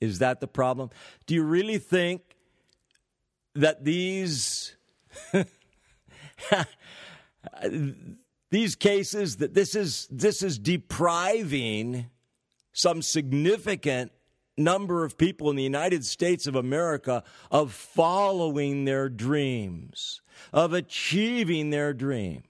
Is 0.01 0.19
that 0.19 0.41
the 0.41 0.49
problem? 0.49 0.91
Do 1.27 1.35
you 1.35 1.45
really 1.45 1.79
think 1.79 2.23
that 3.55 3.85
these 3.85 4.75
these 8.51 8.77
cases 8.77 9.37
that 9.37 9.55
this 9.55 9.75
is 9.75 10.09
this 10.11 10.43
is 10.43 10.59
depriving 10.59 12.07
some 12.73 13.03
significant 13.03 14.13
number 14.57 15.05
of 15.05 15.19
people 15.19 15.51
in 15.51 15.57
the 15.57 15.63
United 15.63 16.05
States 16.05 16.47
of 16.47 16.55
America 16.55 17.23
of 17.51 17.73
following 17.73 18.85
their 18.85 19.09
dreams, 19.09 20.21
of 20.53 20.73
achieving 20.73 21.71
their 21.71 21.93
dreams. 21.93 22.45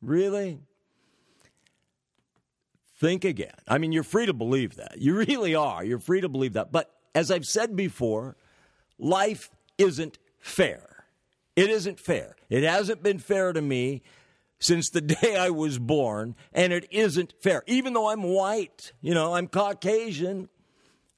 Really? 0.00 0.60
Think 2.98 3.24
again. 3.24 3.54
I 3.66 3.78
mean, 3.78 3.92
you're 3.92 4.02
free 4.02 4.26
to 4.26 4.32
believe 4.32 4.76
that. 4.76 4.98
You 4.98 5.16
really 5.16 5.54
are. 5.54 5.84
You're 5.84 5.98
free 5.98 6.20
to 6.20 6.28
believe 6.28 6.54
that. 6.54 6.72
But 6.72 6.90
as 7.14 7.30
I've 7.30 7.46
said 7.46 7.76
before, 7.76 8.36
life 8.98 9.50
isn't 9.78 10.18
fair. 10.40 11.04
It 11.56 11.70
isn't 11.70 12.00
fair. 12.00 12.36
It 12.48 12.62
hasn't 12.62 13.02
been 13.02 13.18
fair 13.18 13.52
to 13.52 13.60
me 13.60 14.02
since 14.58 14.90
the 14.90 15.00
day 15.00 15.36
I 15.36 15.50
was 15.50 15.78
born, 15.78 16.36
and 16.52 16.72
it 16.72 16.86
isn't 16.90 17.34
fair. 17.42 17.62
Even 17.66 17.92
though 17.92 18.08
I'm 18.08 18.22
white, 18.22 18.92
you 19.00 19.14
know, 19.14 19.34
I'm 19.34 19.48
Caucasian, 19.48 20.48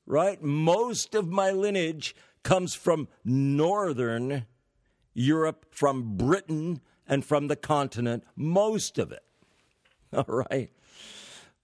right? 0.07 0.43
Most 0.43 1.15
of 1.15 1.29
my 1.29 1.51
lineage 1.51 2.15
comes 2.43 2.75
from 2.75 3.09
northern 3.25 4.47
Europe, 5.15 5.67
from 5.71 6.17
Britain, 6.17 6.81
and 7.09 7.25
from 7.25 7.49
the 7.49 7.57
continent. 7.57 8.25
Most 8.37 8.99
of 8.99 9.13
it. 9.13 9.25
All 10.13 10.25
right. 10.29 10.71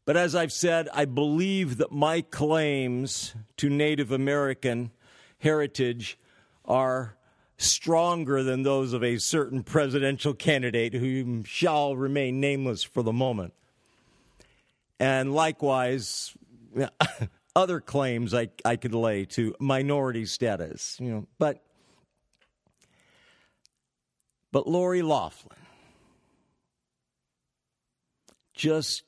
But 0.05 0.17
as 0.17 0.35
I've 0.35 0.53
said, 0.53 0.89
I 0.93 1.05
believe 1.05 1.77
that 1.77 1.93
my 1.93 2.23
claims 2.23 3.35
to 3.59 3.71
Native 3.71 4.11
American 4.11 4.91
heritage 5.39 6.19
are 6.65 7.17
stronger 7.63 8.43
than 8.43 8.63
those 8.63 8.93
of 8.93 9.03
a 9.03 9.19
certain 9.19 9.63
presidential 9.63 10.35
candidate 10.35 10.95
who 10.95 11.43
shall 11.45 11.97
remain 11.97 12.41
nameless 12.41 12.83
for 12.83 13.03
the 13.03 13.13
moment. 13.13 13.55
And 14.99 15.35
likewise, 15.35 16.35
other 17.57 17.81
claims 17.81 18.35
I, 18.35 18.49
I 18.65 18.77
could 18.77 18.95
lay 18.95 19.25
to 19.27 19.55
minority 19.59 20.27
status, 20.27 20.97
you 21.01 21.11
know, 21.11 21.27
but 21.39 21.63
but 24.51 24.67
Lori 24.69 25.03
Loughlin 25.03 25.59
just 28.55 29.03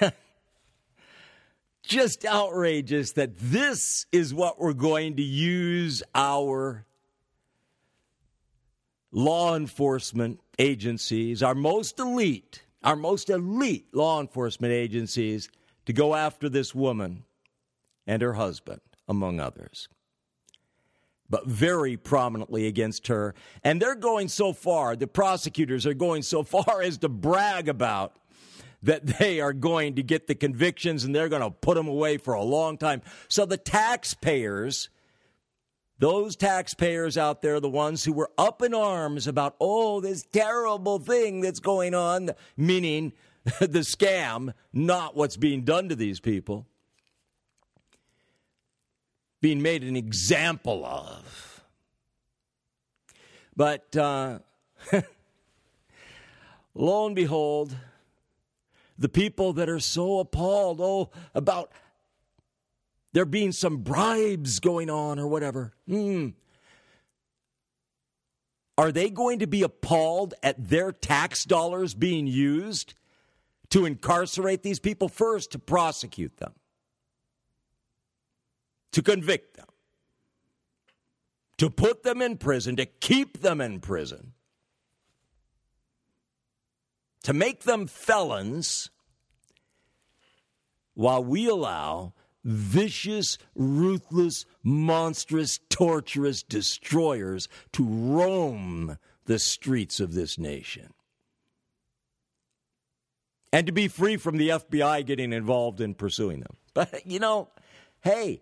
just 1.82 2.24
outrageous 2.24 3.12
that 3.12 3.38
this 3.38 4.06
is 4.12 4.32
what 4.32 4.60
we're 4.60 4.72
going 4.72 5.16
to 5.16 5.22
use 5.22 6.02
our 6.14 6.84
law 9.10 9.56
enforcement 9.56 10.40
agencies, 10.58 11.42
our 11.42 11.54
most 11.54 11.98
elite, 11.98 12.62
our 12.82 12.96
most 12.96 13.30
elite 13.30 13.86
law 13.92 14.20
enforcement 14.20 14.72
agencies, 14.72 15.48
to 15.86 15.92
go 15.92 16.14
after 16.14 16.48
this 16.48 16.74
woman 16.74 17.24
and 18.06 18.22
her 18.22 18.34
husband, 18.34 18.80
among 19.06 19.40
others. 19.40 19.88
But 21.30 21.46
very 21.46 21.96
prominently 21.96 22.66
against 22.66 23.08
her. 23.08 23.34
And 23.62 23.80
they're 23.80 23.94
going 23.94 24.28
so 24.28 24.52
far, 24.52 24.96
the 24.96 25.06
prosecutors 25.06 25.86
are 25.86 25.94
going 25.94 26.22
so 26.22 26.42
far 26.44 26.82
as 26.82 26.98
to 26.98 27.08
brag 27.08 27.68
about 27.68 28.16
that 28.82 29.06
they 29.06 29.40
are 29.40 29.52
going 29.52 29.96
to 29.96 30.02
get 30.02 30.26
the 30.26 30.34
convictions 30.34 31.04
and 31.04 31.14
they're 31.14 31.28
going 31.28 31.42
to 31.42 31.50
put 31.50 31.74
them 31.76 31.88
away 31.88 32.16
for 32.16 32.34
a 32.34 32.42
long 32.42 32.78
time. 32.78 33.02
So 33.28 33.44
the 33.44 33.56
taxpayers, 33.56 34.88
those 35.98 36.36
taxpayers 36.36 37.18
out 37.18 37.42
there, 37.42 37.60
the 37.60 37.68
ones 37.68 38.04
who 38.04 38.12
were 38.12 38.30
up 38.38 38.62
in 38.62 38.72
arms 38.72 39.26
about, 39.26 39.56
oh, 39.60 40.00
this 40.00 40.22
terrible 40.22 40.98
thing 40.98 41.40
that's 41.40 41.60
going 41.60 41.94
on, 41.94 42.30
meaning 42.56 43.12
the 43.60 43.80
scam, 43.80 44.52
not 44.72 45.16
what's 45.16 45.36
being 45.36 45.62
done 45.62 45.88
to 45.88 45.96
these 45.96 46.20
people, 46.20 46.66
being 49.40 49.60
made 49.60 49.82
an 49.82 49.96
example 49.96 50.84
of. 50.84 51.64
But 53.56 53.96
uh, 53.96 54.38
lo 56.74 57.06
and 57.06 57.16
behold, 57.16 57.76
the 58.96 59.08
people 59.08 59.52
that 59.54 59.68
are 59.68 59.80
so 59.80 60.20
appalled, 60.20 60.80
oh, 60.80 61.10
about 61.34 61.72
there 63.12 63.24
being 63.24 63.52
some 63.52 63.78
bribes 63.78 64.60
going 64.60 64.90
on 64.90 65.18
or 65.18 65.26
whatever. 65.26 65.72
Hmm. 65.86 66.28
Are 68.76 68.92
they 68.92 69.10
going 69.10 69.40
to 69.40 69.46
be 69.46 69.62
appalled 69.62 70.34
at 70.42 70.68
their 70.68 70.92
tax 70.92 71.44
dollars 71.44 71.94
being 71.94 72.26
used 72.26 72.94
to 73.70 73.84
incarcerate 73.84 74.62
these 74.62 74.78
people? 74.78 75.08
First, 75.08 75.52
to 75.52 75.58
prosecute 75.58 76.36
them, 76.36 76.52
to 78.92 79.02
convict 79.02 79.56
them, 79.56 79.66
to 81.56 81.70
put 81.70 82.04
them 82.04 82.22
in 82.22 82.36
prison, 82.36 82.76
to 82.76 82.86
keep 82.86 83.40
them 83.40 83.60
in 83.60 83.80
prison 83.80 84.34
to 87.28 87.34
make 87.34 87.64
them 87.64 87.86
felons 87.86 88.88
while 90.94 91.22
we 91.22 91.46
allow 91.46 92.14
vicious, 92.48 93.36
ruthless, 93.54 94.46
monstrous, 94.62 95.60
torturous 95.68 96.42
destroyers 96.42 97.46
to 97.72 97.84
roam 97.84 98.96
the 99.26 99.38
streets 99.38 100.00
of 100.00 100.14
this 100.14 100.38
nation. 100.38 100.94
And 103.52 103.66
to 103.66 103.72
be 103.72 103.88
free 103.88 104.16
from 104.16 104.38
the 104.38 104.48
FBI 104.48 105.04
getting 105.04 105.32
involved 105.32 105.80
in 105.80 105.94
pursuing 105.94 106.40
them. 106.40 106.56
But, 106.74 107.06
you 107.06 107.18
know, 107.18 107.48
hey, 108.02 108.40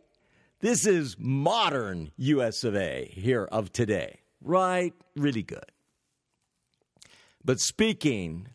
this 0.60 0.86
is 0.86 1.16
modern 1.18 2.12
US 2.18 2.64
of 2.64 2.76
A 2.76 3.10
here 3.14 3.44
of 3.44 3.72
today, 3.72 4.20
right? 4.42 4.92
Really 5.14 5.42
good. 5.42 5.72
But 7.42 7.58
speaking 7.60 8.48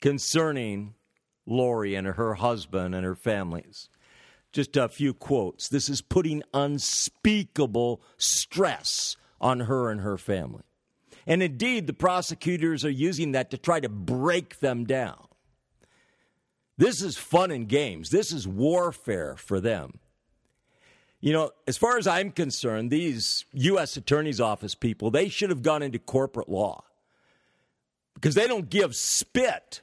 concerning 0.00 0.94
Lori 1.44 1.94
and 1.96 2.06
her 2.06 2.34
husband 2.34 2.94
and 2.94 3.04
her 3.04 3.16
families. 3.16 3.89
Just 4.52 4.76
a 4.76 4.88
few 4.88 5.14
quotes. 5.14 5.68
This 5.68 5.88
is 5.88 6.00
putting 6.00 6.42
unspeakable 6.52 8.02
stress 8.16 9.16
on 9.40 9.60
her 9.60 9.90
and 9.90 10.00
her 10.00 10.18
family. 10.18 10.62
And 11.26 11.42
indeed, 11.42 11.86
the 11.86 11.92
prosecutors 11.92 12.84
are 12.84 12.90
using 12.90 13.32
that 13.32 13.50
to 13.50 13.58
try 13.58 13.80
to 13.80 13.88
break 13.88 14.58
them 14.60 14.84
down. 14.84 15.26
This 16.76 17.02
is 17.02 17.16
fun 17.16 17.50
and 17.50 17.68
games. 17.68 18.10
This 18.10 18.32
is 18.32 18.48
warfare 18.48 19.36
for 19.36 19.60
them. 19.60 19.98
You 21.20 21.34
know, 21.34 21.50
as 21.66 21.76
far 21.76 21.98
as 21.98 22.06
I'm 22.06 22.30
concerned, 22.30 22.90
these 22.90 23.44
U.S. 23.52 23.98
Attorney's 23.98 24.40
Office 24.40 24.74
people, 24.74 25.10
they 25.10 25.28
should 25.28 25.50
have 25.50 25.62
gone 25.62 25.82
into 25.82 25.98
corporate 25.98 26.48
law 26.48 26.84
because 28.14 28.34
they 28.34 28.48
don't 28.48 28.70
give 28.70 28.96
spit 28.96 29.82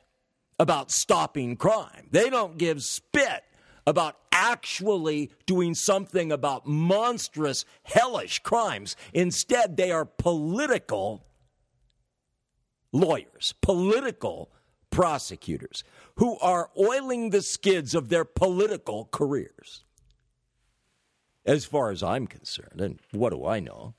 about 0.59 0.89
stopping 0.89 1.55
crime. 1.55 2.07
They 2.09 2.31
don't 2.31 2.57
give 2.57 2.81
spit 2.81 3.43
about 3.87 4.17
actually 4.33 5.31
doing 5.47 5.73
something 5.73 6.31
about 6.31 6.67
monstrous, 6.67 7.65
hellish 7.83 8.39
crimes. 8.39 8.97
Instead, 9.13 9.77
they 9.77 9.89
are 9.91 10.05
political 10.05 11.25
lawyers, 12.91 13.55
political 13.61 14.51
prosecutors 14.91 15.83
who 16.17 16.37
are 16.39 16.69
oiling 16.77 17.29
the 17.29 17.41
skids 17.41 17.95
of 17.95 18.09
their 18.09 18.25
political 18.25 19.05
careers 19.11 19.85
as 21.45 21.65
far 21.65 21.89
as 21.89 22.03
I'm 22.03 22.27
concerned. 22.27 22.81
And 22.81 22.99
what 23.11 23.31
do 23.31 23.45
I 23.45 23.61
know? 23.61 23.95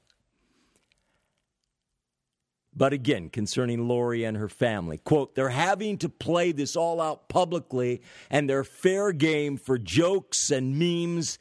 But 2.79 2.93
again, 2.93 3.29
concerning 3.29 3.89
Lori 3.89 4.23
and 4.23 4.37
her 4.37 4.49
family, 4.49 4.99
quote, 4.99 5.35
they're 5.35 5.49
having 5.49 5.99
to 5.99 6.09
play 6.09 6.53
this 6.53 6.77
all 6.77 7.01
out 7.01 7.29
publicly 7.29 8.03
and 8.31 8.49
they're 8.49 8.63
fair 8.63 9.11
game 9.11 9.57
for 9.57 9.79
jokes 9.79 10.53
and 10.53 10.79
memes, 10.79 11.41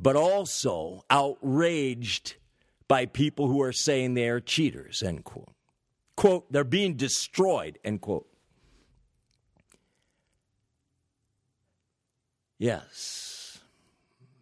but 0.00 0.14
also 0.14 1.04
outraged 1.10 2.36
by 2.86 3.06
people 3.06 3.48
who 3.48 3.60
are 3.60 3.72
saying 3.72 4.14
they 4.14 4.28
are 4.28 4.38
cheaters, 4.38 5.02
end 5.02 5.24
quote. 5.24 5.48
Quote, 6.16 6.50
they're 6.52 6.62
being 6.62 6.94
destroyed, 6.94 7.80
end 7.84 8.00
quote. 8.00 8.28
Yes. 12.56 13.58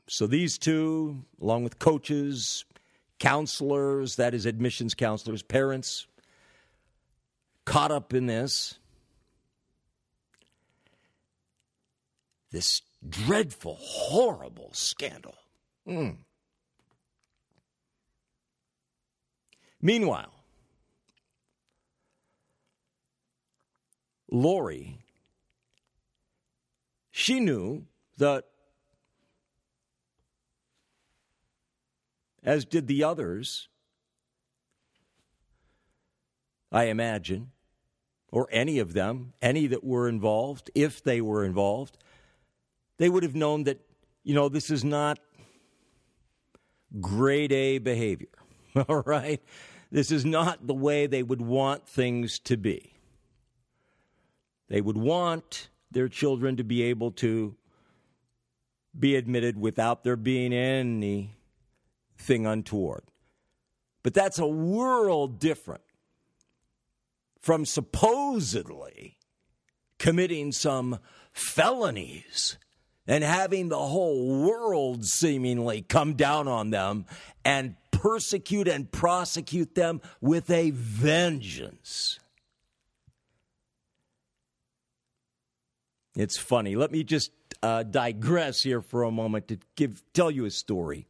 So 0.07 0.27
these 0.27 0.59
two, 0.59 1.25
along 1.41 1.65
with 1.65 1.79
coaches, 1.79 2.67
counselors, 3.19 4.17
that 4.17 4.35
is, 4.35 4.45
admissions 4.45 4.95
counselors, 4.95 5.43
parents, 5.43 6.07
caught 7.67 7.91
up 7.91 8.15
in 8.15 8.25
this. 8.25 8.79
This 12.51 12.81
dreadful, 13.07 13.77
horrible 13.79 14.71
scandal. 14.73 15.35
Mm. 15.87 16.17
Meanwhile, 19.83 20.33
Lori, 24.31 24.99
she 27.11 27.41
knew 27.41 27.85
that 28.17 28.45
as 32.43 32.65
did 32.65 32.87
the 32.87 33.05
others, 33.05 33.69
I 36.71 36.85
imagine, 36.85 37.51
or 38.33 38.49
any 38.51 38.79
of 38.79 38.93
them, 38.93 39.33
any 39.41 39.67
that 39.69 39.85
were 39.85 40.09
involved, 40.09 40.71
if 40.75 41.03
they 41.03 41.21
were 41.21 41.45
involved, 41.45 41.97
they 42.99 43.09
would 43.09 43.23
have 43.23 43.35
known 43.35 43.65
that, 43.65 43.81
you 44.25 44.35
know, 44.35 44.49
this 44.49 44.71
is 44.71 44.85
not 44.85 45.19
grade 47.01 47.53
A 47.53 47.79
behavior, 47.79 48.29
all 48.89 49.03
right? 49.03 49.41
This 49.91 50.11
is 50.11 50.25
not 50.25 50.67
the 50.67 50.75
way 50.75 51.07
they 51.07 51.23
would 51.23 51.41
want 51.41 51.89
things 51.89 52.39
to 52.41 52.57
be. 52.57 52.93
They 54.69 54.81
would 54.81 54.97
want 54.97 55.69
their 55.91 56.09
children 56.09 56.57
to 56.57 56.65
be 56.65 56.83
able 56.83 57.13
to 57.13 57.55
be 58.99 59.15
admitted 59.15 59.59
without 59.59 60.03
there 60.03 60.17
being 60.17 60.53
anything 60.53 61.31
untoward. 62.47 63.05
But 64.03 64.15
that's 64.15 64.39
a 64.39 64.47
world 64.47 65.39
different 65.39 65.83
from 67.47 67.65
supposedly 67.65 69.17
committing 70.01 70.51
some 70.51 70.99
felonies 71.33 72.59
and 73.07 73.23
having 73.23 73.69
the 73.69 73.79
whole 73.79 74.45
world 74.45 75.05
seemingly 75.05 75.81
come 75.81 76.15
down 76.15 76.49
on 76.49 76.71
them 76.71 77.07
and 77.45 77.77
persecute 77.93 78.67
and 78.67 78.91
prosecute 78.91 79.77
them 79.77 80.01
with 80.21 80.51
a 80.51 80.73
vengeance. 80.73 82.19
It's 86.17 86.37
funny. 86.37 86.75
Let 86.75 86.91
me 86.91 87.05
just 87.05 87.31
uh, 87.63 87.85
digress 87.85 88.65
here 88.65 88.81
for 88.81 89.05
a 89.05 89.13
moment 89.13 89.47
to 89.47 89.59
give 89.77 90.03
tell 90.13 90.33
you 90.33 90.47
a 90.47 90.51
story. 90.51 91.07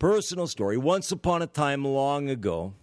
Personal 0.00 0.48
story. 0.48 0.76
Once 0.76 1.12
upon 1.12 1.42
a 1.42 1.46
time, 1.46 1.84
long 1.84 2.28
ago, 2.28 2.74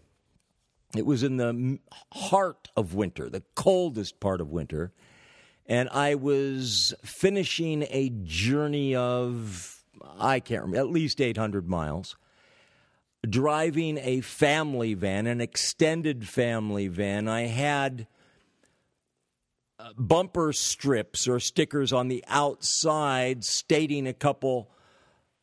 it 0.95 1.05
was 1.05 1.23
in 1.23 1.37
the 1.37 1.79
heart 2.13 2.69
of 2.75 2.93
winter, 2.93 3.29
the 3.29 3.43
coldest 3.55 4.19
part 4.19 4.41
of 4.41 4.49
winter, 4.49 4.91
and 5.65 5.89
I 5.89 6.15
was 6.15 6.93
finishing 7.03 7.85
a 7.89 8.11
journey 8.23 8.95
of, 8.95 9.83
I 10.19 10.39
can't 10.39 10.63
remember, 10.63 10.79
at 10.79 10.91
least 10.91 11.21
800 11.21 11.69
miles, 11.69 12.17
driving 13.27 13.97
a 13.99 14.21
family 14.21 14.93
van, 14.93 15.27
an 15.27 15.41
extended 15.41 16.27
family 16.27 16.87
van. 16.87 17.27
I 17.27 17.41
had 17.41 18.07
uh, 19.79 19.93
bumper 19.97 20.51
strips 20.53 21.27
or 21.27 21.39
stickers 21.39 21.93
on 21.93 22.07
the 22.07 22.23
outside 22.27 23.43
stating 23.43 24.07
a 24.07 24.13
couple 24.13 24.71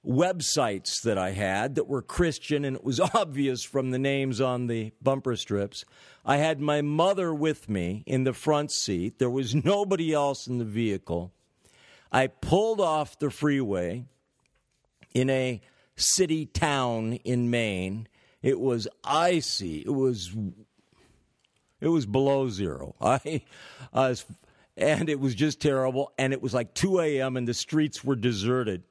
websites 0.09 1.03
that 1.03 1.18
I 1.18 1.33
had 1.33 1.75
that 1.75 1.87
were 1.87 2.01
Christian, 2.01 2.64
and 2.64 2.77
it 2.77 2.85
was 2.85 2.99
obvious 3.14 3.62
from 3.62 3.90
the 3.90 3.99
names 3.99 4.40
on 4.40 4.66
the 4.66 4.92
bumper 5.03 5.37
strips. 5.37 5.85
I 6.25 6.38
had 6.38 6.61
my 6.61 6.81
mother 6.81 7.35
with 7.35 7.68
me 7.68 8.03
in 8.07 8.25
the 8.25 8.33
front 8.33 8.73
seat. 8.73 9.18
There 9.18 9.31
was 9.31 9.55
nobody 9.55 10.12
else 10.12 10.47
in 10.47 10.59
the 10.59 10.64
vehicle. 10.64 11.33
I 12.11 12.29
pulled 12.29 12.81
off 12.81 13.18
the 13.18 13.31
freeway 13.31 14.07
in 15.12 15.29
a 15.29 15.61
city 15.97 16.47
town 16.47 17.14
in 17.25 17.51
Maine. 17.51 18.09
It 18.40 18.59
was 18.59 18.88
icy. 19.05 19.81
It 19.81 19.92
was 19.92 20.35
it 21.81 21.88
was 21.88 22.07
below 22.07 22.49
zero. 22.49 22.94
I, 23.01 23.42
I 23.92 24.09
was, 24.09 24.25
and 24.77 25.09
it 25.09 25.21
was 25.21 25.35
just 25.35 25.61
terrible. 25.61 26.12
And 26.18 26.33
it 26.33 26.40
was 26.40 26.55
like 26.55 26.75
2 26.75 27.01
a.m. 27.01 27.37
and 27.37 27.47
the 27.47 27.55
streets 27.55 28.03
were 28.03 28.16
deserted 28.16 28.85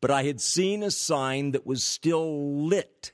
but 0.00 0.10
I 0.10 0.24
had 0.24 0.40
seen 0.40 0.82
a 0.82 0.90
sign 0.90 1.52
that 1.52 1.66
was 1.66 1.82
still 1.82 2.66
lit 2.66 3.12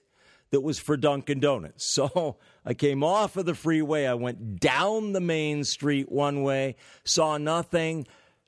that 0.51 0.61
was 0.61 0.79
for 0.79 0.97
Dunkin' 0.97 1.40
Donuts. 1.40 1.99
So 2.03 2.37
I 2.64 2.75
came 2.75 3.03
off 3.03 3.37
of 3.37 3.47
the 3.47 3.55
freeway, 3.55 4.07
I 4.07 4.14
went 4.14 4.61
down 4.61 5.12
the 5.12 5.21
main 5.21 5.64
street 5.64 6.11
one 6.11 6.42
way, 6.42 6.77
saw 7.05 7.37
nothing, 7.38 8.07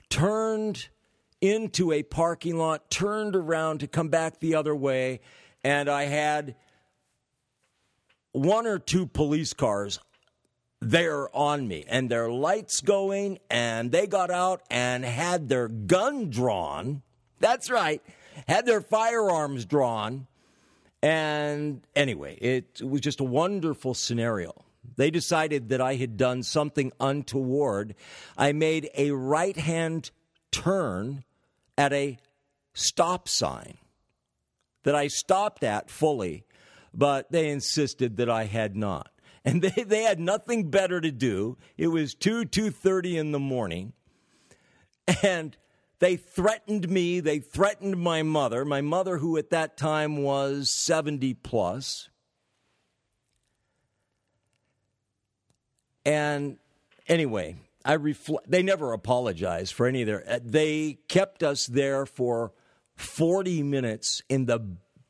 turned 0.08 0.88
into 1.40 1.90
a 1.90 2.02
parking 2.02 2.56
lot, 2.56 2.90
turned 2.90 3.34
around 3.34 3.80
to 3.80 3.88
come 3.88 4.08
back 4.08 4.38
the 4.38 4.54
other 4.54 4.74
way, 4.74 5.20
and 5.64 5.88
I 5.88 6.04
had 6.04 6.54
one 8.32 8.66
or 8.66 8.78
two 8.78 9.06
police 9.06 9.52
cars 9.52 9.98
there 10.80 11.34
on 11.34 11.66
me 11.66 11.84
and 11.88 12.10
their 12.10 12.30
lights 12.30 12.80
going 12.80 13.38
and 13.48 13.90
they 13.90 14.06
got 14.06 14.30
out 14.30 14.62
and 14.70 15.04
had 15.04 15.48
their 15.48 15.68
gun 15.68 16.30
drawn. 16.30 17.02
That's 17.40 17.70
right 17.70 18.02
had 18.48 18.66
their 18.66 18.80
firearms 18.80 19.64
drawn. 19.64 20.26
And 21.02 21.86
anyway, 21.94 22.36
it, 22.36 22.80
was 22.82 23.00
just 23.00 23.20
a 23.20 23.24
wonderful 23.24 23.94
scenario. 23.94 24.64
They 24.96 25.10
decided 25.10 25.68
that 25.70 25.80
I 25.80 25.96
had 25.96 26.16
done 26.16 26.42
something 26.42 26.92
untoward. 27.00 27.94
I 28.36 28.52
made 28.52 28.90
a 28.96 29.10
right 29.10 29.56
hand 29.56 30.10
turn 30.50 31.24
at 31.76 31.92
a 31.92 32.18
stop 32.74 33.28
sign 33.28 33.78
that 34.84 34.94
I 34.94 35.08
stopped 35.08 35.64
at 35.64 35.90
fully, 35.90 36.44
but 36.92 37.30
they 37.30 37.50
insisted 37.50 38.16
that 38.18 38.30
I 38.30 38.44
had 38.44 38.76
not. 38.76 39.10
And 39.46 39.60
they, 39.60 39.82
they 39.82 40.04
had 40.04 40.18
nothing 40.18 40.70
better 40.70 41.02
to 41.02 41.10
do. 41.10 41.58
It 41.76 41.88
was 41.88 42.14
2 42.14 42.46
2:30 42.46 43.16
in 43.16 43.32
the 43.32 43.38
morning. 43.38 43.92
And 45.22 45.54
they 46.04 46.16
threatened 46.16 46.90
me. 46.90 47.20
They 47.20 47.38
threatened 47.38 47.96
my 47.96 48.22
mother, 48.22 48.66
my 48.66 48.82
mother, 48.82 49.16
who 49.16 49.38
at 49.38 49.48
that 49.48 49.78
time 49.78 50.18
was 50.18 50.68
70 50.68 51.32
plus. 51.32 52.10
And 56.04 56.58
anyway, 57.08 57.56
I 57.86 57.94
reflect. 57.94 58.50
They 58.50 58.62
never 58.62 58.92
apologized 58.92 59.72
for 59.72 59.86
any 59.86 60.02
of 60.02 60.06
their. 60.06 60.30
Uh, 60.30 60.40
they 60.44 60.98
kept 61.08 61.42
us 61.42 61.66
there 61.66 62.04
for 62.04 62.52
40 62.96 63.62
minutes 63.62 64.22
in 64.28 64.44
the 64.44 64.60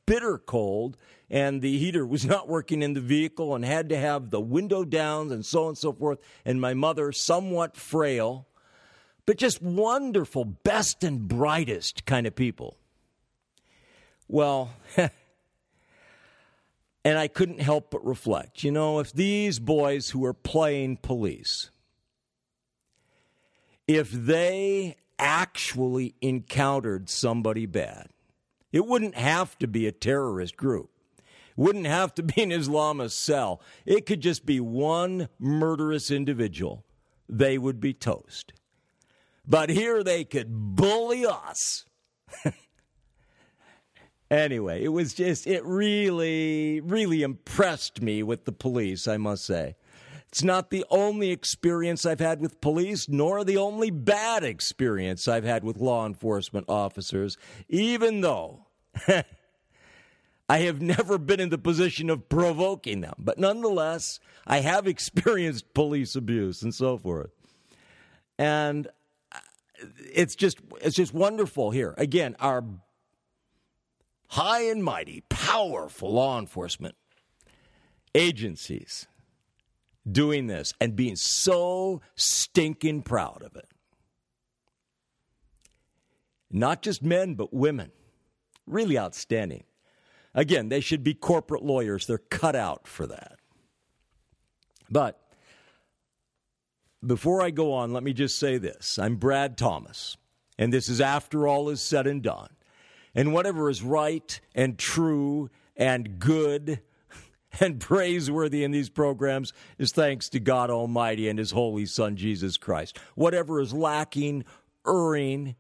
bitter 0.07 0.39
cold, 0.39 0.97
and 1.29 1.61
the 1.61 1.77
heater 1.77 2.07
was 2.07 2.25
not 2.25 2.47
working 2.49 2.83
in 2.83 2.95
the 2.95 3.01
vehicle, 3.01 3.57
and 3.57 3.65
had 3.65 3.89
to 3.89 3.97
have 3.97 4.31
the 4.31 4.41
window 4.41 4.85
down, 4.85 5.33
and 5.33 5.45
so 5.45 5.65
on 5.65 5.69
and 5.71 5.79
so 5.79 5.93
forth. 5.93 6.21
And 6.45 6.61
my 6.61 6.73
mother, 6.73 7.11
somewhat 7.11 7.75
frail, 7.75 8.47
but 9.27 9.39
just 9.39 9.63
wonderful, 9.63 10.45
best 10.45 11.03
and 11.03 11.27
brightest 11.27 12.05
kind 12.05 12.27
of 12.27 12.35
people. 12.35 12.77
Well, 14.29 14.71
and 14.97 15.11
I 17.19 17.29
couldn't 17.29 17.61
help 17.61 17.91
but 17.91 18.05
reflect 18.05 18.65
you 18.65 18.71
know, 18.71 18.99
if 18.99 19.13
these 19.13 19.59
boys 19.59 20.11
who 20.11 20.25
are 20.25 20.35
playing 20.35 20.99
police, 20.99 21.71
if 23.87 24.11
they 24.11 24.97
actually 25.19 26.15
encountered 26.21 27.09
somebody 27.09 27.67
bad, 27.67 28.09
it 28.73 28.87
wouldn't 28.87 29.15
have 29.15 29.57
to 29.59 29.69
be 29.69 29.87
a 29.87 29.93
terrorist 29.93 30.57
group. 30.57 30.91
It 31.19 31.61
wouldn't 31.61 31.87
have 31.87 32.15
to 32.15 32.23
be 32.23 32.43
an 32.43 32.51
Islamist 32.51 33.13
cell. 33.13 33.61
It 33.87 34.07
could 34.07 34.21
just 34.21 34.45
be 34.45 34.59
one 34.59 35.29
murderous 35.39 36.11
individual. 36.11 36.85
They 37.29 37.57
would 37.57 37.81
be 37.81 37.95
toast. 37.95 38.53
But 39.47 39.71
here 39.71 40.03
they 40.03 40.25
could 40.25 40.49
bully 40.51 41.27
us. 41.27 41.85
anyway, 44.31 44.83
it 44.83 44.89
was 44.89 45.15
just, 45.15 45.47
it 45.47 45.65
really, 45.65 46.81
really 46.81 47.23
impressed 47.23 48.01
me 48.01 48.23
with 48.23 48.45
the 48.45 48.53
police, 48.53 49.07
I 49.07 49.19
must 49.19 49.45
say. 49.45 49.77
It's 50.29 50.43
not 50.43 50.71
the 50.71 50.85
only 50.91 51.31
experience 51.31 52.05
I've 52.05 52.19
had 52.19 52.41
with 52.41 52.61
police, 52.61 53.09
nor 53.09 53.45
the 53.45 53.57
only 53.57 53.91
bad 53.91 54.43
experience 54.43 55.29
I've 55.29 55.45
had 55.45 55.63
with 55.63 55.77
law 55.77 56.07
enforcement 56.07 56.67
officers, 56.69 57.39
even 57.69 58.21
though 58.21 58.67
I 60.49 60.59
have 60.59 60.83
never 60.83 61.19
been 61.19 61.39
in 61.39 61.51
the 61.51 61.59
position 61.59 62.11
of 62.11 62.29
provoking 62.29 63.01
them. 63.01 63.15
But 63.19 63.39
nonetheless, 63.39 64.19
I 64.45 64.59
have 64.59 64.87
experienced 64.89 65.73
police 65.73 66.17
abuse 66.17 66.63
and 66.63 66.75
so 66.75 66.99
forth. 66.99 67.31
And 68.37 68.89
it's 69.99 70.35
just 70.35 70.59
it's 70.81 70.97
just 70.97 71.15
wonderful 71.15 71.71
here. 71.71 71.95
Again, 71.97 72.37
our 72.41 72.65
high 74.29 74.63
and 74.63 74.83
mighty, 74.83 75.23
powerful 75.29 76.13
law 76.13 76.39
enforcement 76.39 76.95
agencies 78.15 79.07
doing 80.11 80.47
this 80.47 80.75
and 80.81 80.95
being 80.95 81.17
so 81.17 82.01
stinking 82.15 83.03
proud 83.03 83.43
of 83.43 83.57
it. 83.57 83.69
Not 86.51 86.83
just 86.83 87.03
men, 87.03 87.35
but 87.35 87.53
women. 87.53 87.91
Really 88.67 88.99
outstanding. 88.99 89.65
Again, 90.35 90.69
they 90.69 90.81
should 90.81 91.03
be 91.03 91.15
corporate 91.15 91.63
lawyers. 91.63 92.07
They're 92.07 92.19
cut 92.19 92.57
out 92.57 92.87
for 92.87 93.07
that. 93.07 93.39
But 94.91 95.21
before 97.07 97.43
I 97.43 97.51
go 97.51 97.73
on, 97.73 97.93
let 97.93 98.03
me 98.03 98.13
just 98.13 98.39
say 98.39 98.59
this 98.59 98.99
I'm 98.99 99.17
Brad 99.17 99.57
Thomas, 99.57 100.17
and 100.59 100.73
this 100.73 100.89
is 100.89 101.01
after 101.01 101.47
all 101.47 101.69
is 101.69 101.81
said 101.81 102.07
and 102.07 102.23
done. 102.23 102.51
And 103.15 103.33
whatever 103.33 103.71
is 103.71 103.83
right 103.83 104.41
and 104.55 104.77
true 104.77 105.49
and 105.77 106.19
good 106.19 106.81
and 107.61 107.81
praiseworthy 107.81 108.65
in 108.65 108.73
these 108.73 108.91
programs 108.91 109.53
is 109.79 109.93
thanks 109.93 110.29
to 110.31 110.41
God 110.41 110.71
Almighty 110.71 111.29
and 111.29 111.39
His 111.39 111.53
Holy 111.53 111.87
Son, 111.87 112.17
Jesus 112.17 112.57
Christ. 112.57 112.99
Whatever 113.15 113.61
is 113.61 113.73
lacking, 113.73 114.45
erring, 114.87 115.55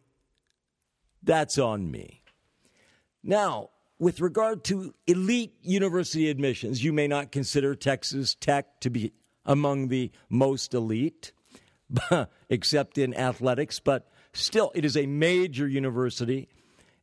that's 1.22 1.59
on 1.59 1.90
me. 1.90 2.22
Now, 3.22 3.70
with 3.98 4.20
regard 4.20 4.64
to 4.64 4.92
elite 5.07 5.54
university 5.62 6.28
admissions, 6.28 6.83
you 6.83 6.92
may 6.92 7.07
not 7.07 7.33
consider 7.33 7.74
Texas 7.74 8.35
Tech 8.35 8.80
to 8.80 8.90
be 8.90 9.12
among 9.44 9.88
the 9.88 10.11
most 10.28 10.74
elite, 10.74 11.33
except 12.48 12.98
in 12.98 13.14
athletics, 13.14 13.80
but 13.80 14.09
still, 14.33 14.72
it 14.74 14.85
is 14.85 14.96
a 14.96 15.07
major 15.07 15.68
university, 15.68 16.48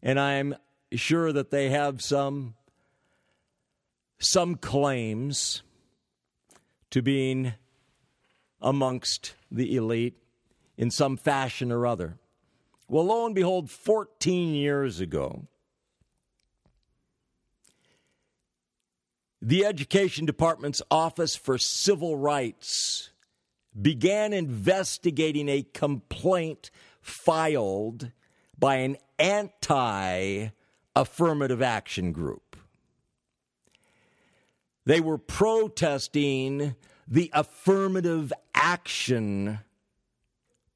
and 0.01 0.19
I'm 0.19 0.55
sure 0.93 1.31
that 1.31 1.51
they 1.51 1.69
have 1.69 2.01
some 2.01 2.55
some 4.19 4.55
claims 4.55 5.63
to 6.91 7.01
being 7.01 7.53
amongst 8.61 9.33
the 9.49 9.75
elite 9.75 10.15
in 10.77 10.91
some 10.91 11.17
fashion 11.17 11.71
or 11.71 11.87
other. 11.87 12.17
Well, 12.87 13.05
lo 13.05 13.25
and 13.25 13.33
behold, 13.33 13.71
14 13.71 14.53
years 14.53 14.99
ago, 14.99 15.47
the 19.41 19.65
Education 19.65 20.25
Department's 20.25 20.81
Office 20.91 21.35
for 21.35 21.57
Civil 21.57 22.15
Rights 22.15 23.09
began 23.79 24.33
investigating 24.33 25.49
a 25.49 25.65
complaint 25.73 26.69
filed 27.01 28.11
by 28.57 28.75
an 28.75 28.97
anti 29.17 30.49
affirmative 30.95 31.61
action 31.61 32.11
group. 32.11 32.55
They 34.85 34.99
were 34.99 35.17
protesting 35.17 36.75
the 37.07 37.31
affirmative 37.33 38.31
action 38.53 39.59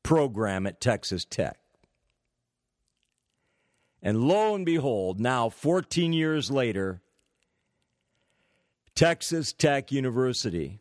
program 0.04 0.66
at 0.66 0.82
Texas 0.82 1.26
Tech. 1.26 1.60
And 4.02 4.24
lo 4.24 4.54
and 4.54 4.66
behold, 4.66 5.20
now 5.20 5.50
14 5.50 6.14
years 6.14 6.52
later, 6.52 7.02
Texas 8.96 9.52
Tech 9.52 9.92
University, 9.92 10.80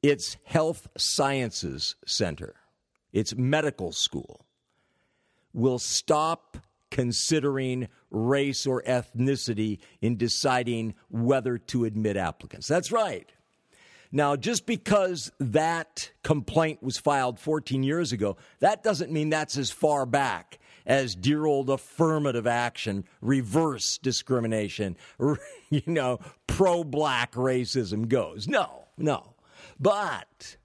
its 0.00 0.36
Health 0.44 0.86
Sciences 0.96 1.96
Center, 2.06 2.54
its 3.12 3.34
medical 3.34 3.90
school, 3.90 4.46
will 5.52 5.80
stop 5.80 6.56
considering 6.90 7.88
race 8.10 8.64
or 8.66 8.82
ethnicity 8.82 9.78
in 10.00 10.16
deciding 10.16 10.94
whether 11.08 11.58
to 11.58 11.84
admit 11.84 12.16
applicants. 12.16 12.68
That's 12.68 12.92
right. 12.92 13.30
Now, 14.12 14.36
just 14.36 14.66
because 14.66 15.30
that 15.38 16.10
complaint 16.22 16.82
was 16.82 16.98
filed 16.98 17.38
14 17.38 17.82
years 17.82 18.12
ago, 18.12 18.36
that 18.58 18.82
doesn't 18.82 19.12
mean 19.12 19.30
that's 19.30 19.56
as 19.56 19.70
far 19.70 20.06
back 20.06 20.58
as 20.86 21.14
dear 21.14 21.46
old 21.46 21.70
affirmative 21.70 22.46
action, 22.46 23.04
reverse 23.20 23.98
discrimination, 23.98 24.96
you 25.70 25.82
know, 25.86 26.18
pro 26.46 26.84
black 26.84 27.32
racism 27.32 28.08
goes. 28.08 28.48
No, 28.48 28.86
no. 28.96 29.34
But 29.78 30.56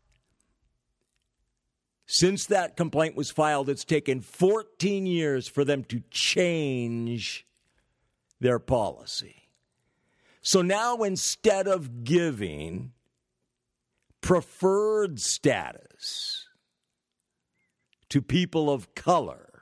since 2.06 2.46
that 2.48 2.78
complaint 2.78 3.16
was 3.16 3.32
filed, 3.32 3.70
it's 3.70 3.86
taken 3.86 4.22
14 4.22 5.06
years 5.06 5.48
for 5.48 5.66
them 5.66 5.84
to 5.86 6.04
change 6.12 7.46
their 8.40 8.60
policy. 8.60 9.50
So 10.42 10.62
now 10.62 10.98
instead 10.98 11.68
of 11.68 12.04
giving 12.04 12.92
preferred 14.22 15.20
status 15.20 16.48
to 18.10 18.22
people 18.22 18.70
of 18.70 18.94
color, 18.94 19.55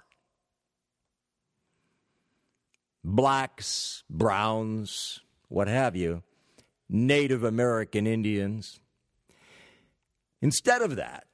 blacks, 3.04 4.04
browns, 4.10 5.20
what 5.50 5.68
have 5.68 5.96
you, 5.96 6.24
Native 6.90 7.44
American 7.44 8.08
Indians, 8.08 8.80
instead 10.42 10.82
of 10.82 10.96
that, 10.96 11.26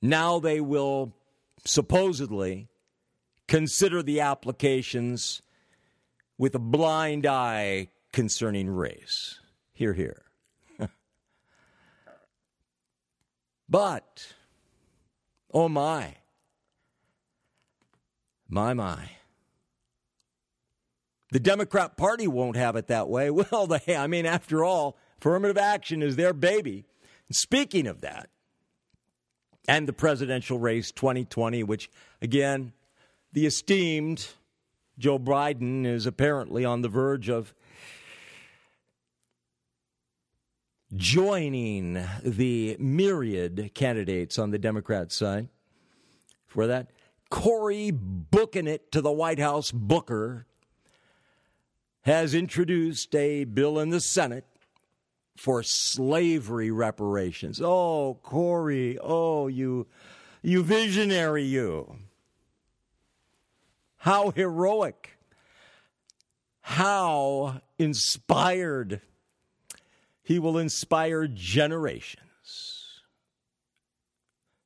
now 0.00 0.38
they 0.38 0.60
will 0.60 1.12
supposedly 1.64 2.68
consider 3.46 4.02
the 4.02 4.20
applications 4.20 5.42
with 6.38 6.54
a 6.54 6.58
blind 6.58 7.26
eye 7.26 7.88
concerning 8.12 8.68
race. 8.68 9.38
Hear, 9.72 9.92
hear. 9.92 10.22
but, 13.68 14.34
oh 15.52 15.68
my, 15.68 16.16
my, 18.48 18.74
my. 18.74 19.10
The 21.32 21.40
Democrat 21.40 21.96
Party 21.96 22.28
won't 22.28 22.56
have 22.56 22.76
it 22.76 22.88
that 22.88 23.08
way. 23.08 23.30
Well, 23.50 23.66
they, 23.66 23.96
I 23.96 24.06
mean, 24.06 24.26
after 24.26 24.62
all, 24.64 24.98
affirmative 25.18 25.56
action 25.56 26.02
is 26.02 26.16
their 26.16 26.34
baby. 26.34 26.84
speaking 27.30 27.86
of 27.86 28.02
that, 28.02 28.28
and 29.66 29.88
the 29.88 29.94
presidential 29.94 30.58
race 30.58 30.92
2020, 30.92 31.62
which, 31.62 31.90
again, 32.20 32.72
the 33.32 33.46
esteemed 33.46 34.28
Joe 34.98 35.18
Biden 35.18 35.86
is 35.86 36.04
apparently 36.04 36.66
on 36.66 36.82
the 36.82 36.88
verge 36.90 37.30
of 37.30 37.54
joining 40.94 42.04
the 42.22 42.76
myriad 42.78 43.70
candidates 43.72 44.38
on 44.38 44.50
the 44.50 44.58
Democrat 44.58 45.10
side 45.10 45.48
for 46.46 46.66
that. 46.66 46.90
Cory 47.30 47.90
booking 47.90 48.66
it 48.66 48.92
to 48.92 49.00
the 49.00 49.10
White 49.10 49.38
House 49.38 49.72
Booker 49.72 50.46
has 52.02 52.34
introduced 52.34 53.14
a 53.14 53.44
bill 53.44 53.78
in 53.78 53.90
the 53.90 54.00
Senate 54.00 54.44
for 55.36 55.62
slavery 55.62 56.70
reparations. 56.70 57.60
Oh, 57.62 58.18
Corey, 58.22 58.98
oh, 59.00 59.48
you, 59.48 59.86
you 60.42 60.62
visionary, 60.62 61.44
you. 61.44 61.96
How 63.96 64.30
heroic. 64.30 65.16
How 66.60 67.60
inspired. 67.78 69.00
He 70.22 70.38
will 70.38 70.58
inspire 70.58 71.26
generations. 71.28 72.20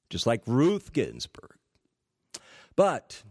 Just 0.08 0.26
like 0.26 0.42
Ruth 0.46 0.92
Ginsburg. 0.92 1.56
But 2.76 3.22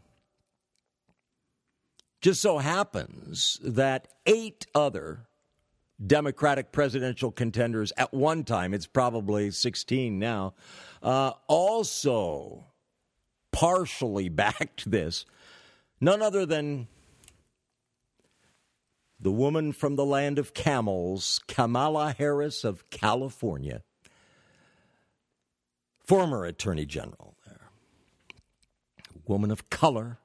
just 2.26 2.42
so 2.42 2.58
happens 2.58 3.60
that 3.62 4.08
eight 4.26 4.66
other 4.74 5.28
Democratic 6.04 6.72
presidential 6.72 7.32
contenders 7.32 7.94
at 7.98 8.12
one 8.16 8.44
time, 8.44 8.74
it's 8.74 8.88
probably 8.88 9.52
16 9.52 10.18
now, 10.18 10.56
uh, 11.04 11.34
also 11.46 12.66
partially 13.52 14.28
backed 14.44 14.90
this. 14.90 15.28
None 16.02 16.24
other 16.24 16.48
than 16.48 16.88
the 19.20 19.32
woman 19.32 19.72
from 19.72 19.96
the 19.96 20.04
land 20.04 20.40
of 20.40 20.56
camels, 20.56 21.40
Kamala 21.48 22.16
Harris 22.18 22.64
of 22.64 22.90
California, 22.90 23.84
former 26.04 26.44
Attorney 26.44 26.88
General 26.88 27.36
there, 27.46 27.70
woman 29.28 29.52
of 29.52 29.70
color, 29.70 30.18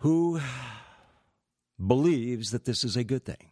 who 0.00 0.40
believes 1.84 2.50
that 2.50 2.64
this 2.64 2.84
is 2.84 2.96
a 2.96 3.04
good 3.04 3.24
thing. 3.24 3.50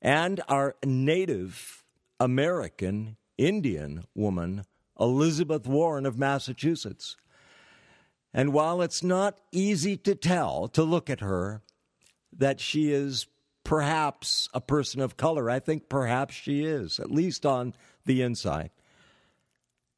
And 0.00 0.40
our 0.48 0.76
Native 0.84 1.84
American 2.20 3.16
Indian 3.36 4.04
woman, 4.14 4.64
Elizabeth 4.98 5.66
Warren 5.66 6.06
of 6.06 6.18
Massachusetts. 6.18 7.16
And 8.34 8.52
while 8.52 8.82
it's 8.82 9.02
not 9.02 9.38
easy 9.52 9.96
to 9.98 10.14
tell, 10.14 10.68
to 10.68 10.82
look 10.82 11.08
at 11.08 11.20
her, 11.20 11.62
that 12.36 12.60
she 12.60 12.92
is 12.92 13.26
perhaps 13.64 14.48
a 14.52 14.60
person 14.60 15.00
of 15.00 15.16
color, 15.16 15.48
I 15.48 15.60
think 15.60 15.88
perhaps 15.88 16.34
she 16.34 16.64
is, 16.64 16.98
at 16.98 17.10
least 17.10 17.46
on 17.46 17.74
the 18.06 18.22
inside. 18.22 18.70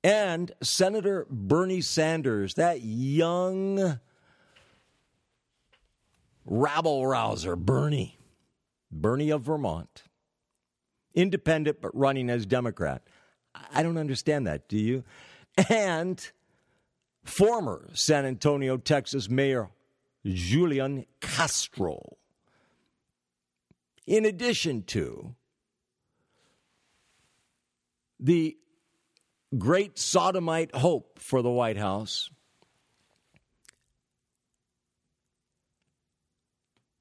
And 0.05 0.53
Senator 0.63 1.27
Bernie 1.31 1.81
Sanders, 1.81 2.55
that 2.55 2.83
young 2.83 4.01
rabble 6.51 7.07
rouser, 7.07 7.57
Bernie, 7.57 8.19
Bernie 8.91 9.31
of 9.31 9.43
Vermont, 9.43 10.03
independent 11.15 11.81
but 11.81 11.97
running 11.97 12.29
as 12.29 12.45
Democrat. 12.45 13.03
I 13.73 13.83
don't 13.83 13.97
understand 13.97 14.47
that, 14.47 14.69
do 14.69 14.77
you? 14.77 15.05
And 15.71 16.31
former 17.25 17.89
San 17.95 18.27
Antonio, 18.27 18.77
Texas 18.77 19.31
Mayor 19.31 19.71
Julian 20.25 21.07
Castro. 21.21 22.17
In 24.07 24.25
addition 24.25 24.83
to 24.85 25.35
the 28.19 28.57
great 29.57 29.99
sodomite 29.99 30.75
hope 30.75 31.19
for 31.19 31.43
the 31.43 31.51
White 31.51 31.77
House, 31.79 32.31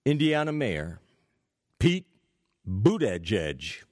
Indiana 0.09 0.51
Mayor 0.51 0.99
Pete 1.77 2.07
Buttigieg. 2.67 3.83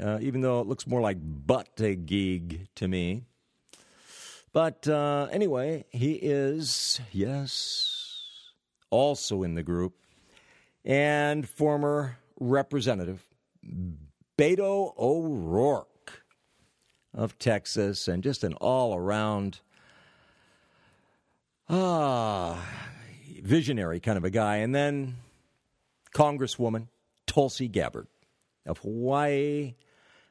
Uh, 0.00 0.18
even 0.22 0.40
though 0.40 0.60
it 0.60 0.66
looks 0.66 0.86
more 0.86 1.02
like 1.02 1.18
Buttigieg 1.20 2.66
to 2.74 2.88
me. 2.88 3.24
But 4.54 4.88
uh, 4.88 5.28
anyway, 5.30 5.84
he 5.90 6.12
is, 6.14 7.00
yes, 7.12 8.52
also 8.88 9.42
in 9.42 9.54
the 9.54 9.62
group. 9.62 9.92
And 10.86 11.46
former 11.46 12.16
Representative 12.40 13.26
Beto 14.38 14.94
O'Rourke 14.96 16.22
of 17.12 17.38
Texas, 17.38 18.08
and 18.08 18.22
just 18.22 18.42
an 18.42 18.54
all 18.54 18.94
around 18.94 19.60
ah, 21.68 22.58
visionary 23.46 24.00
kind 24.00 24.18
of 24.18 24.24
a 24.24 24.30
guy. 24.30 24.56
And 24.56 24.74
then 24.74 25.16
Congresswoman 26.14 26.88
Tulsi 27.26 27.68
Gabbard 27.68 28.08
of 28.66 28.78
Hawaii. 28.78 29.74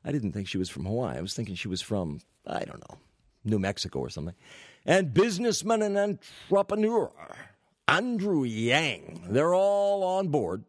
I 0.03 0.11
didn't 0.11 0.33
think 0.33 0.47
she 0.47 0.57
was 0.57 0.69
from 0.69 0.85
Hawaii. 0.85 1.17
I 1.17 1.21
was 1.21 1.33
thinking 1.33 1.55
she 1.55 1.67
was 1.67 1.81
from, 1.81 2.21
I 2.45 2.63
don't 2.63 2.79
know, 2.89 2.97
New 3.43 3.59
Mexico 3.59 3.99
or 3.99 4.09
something. 4.09 4.35
And 4.85 5.13
businessman 5.13 5.81
and 5.81 5.97
entrepreneur 5.97 7.11
Andrew 7.87 8.43
Yang. 8.43 9.27
They're 9.29 9.55
all 9.55 10.03
on 10.03 10.27
board, 10.29 10.63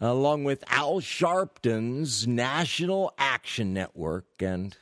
along 0.00 0.44
with 0.44 0.64
Al 0.68 1.00
Sharpton's 1.00 2.26
National 2.26 3.12
Action 3.16 3.72
Network 3.72 4.26
and 4.40 4.76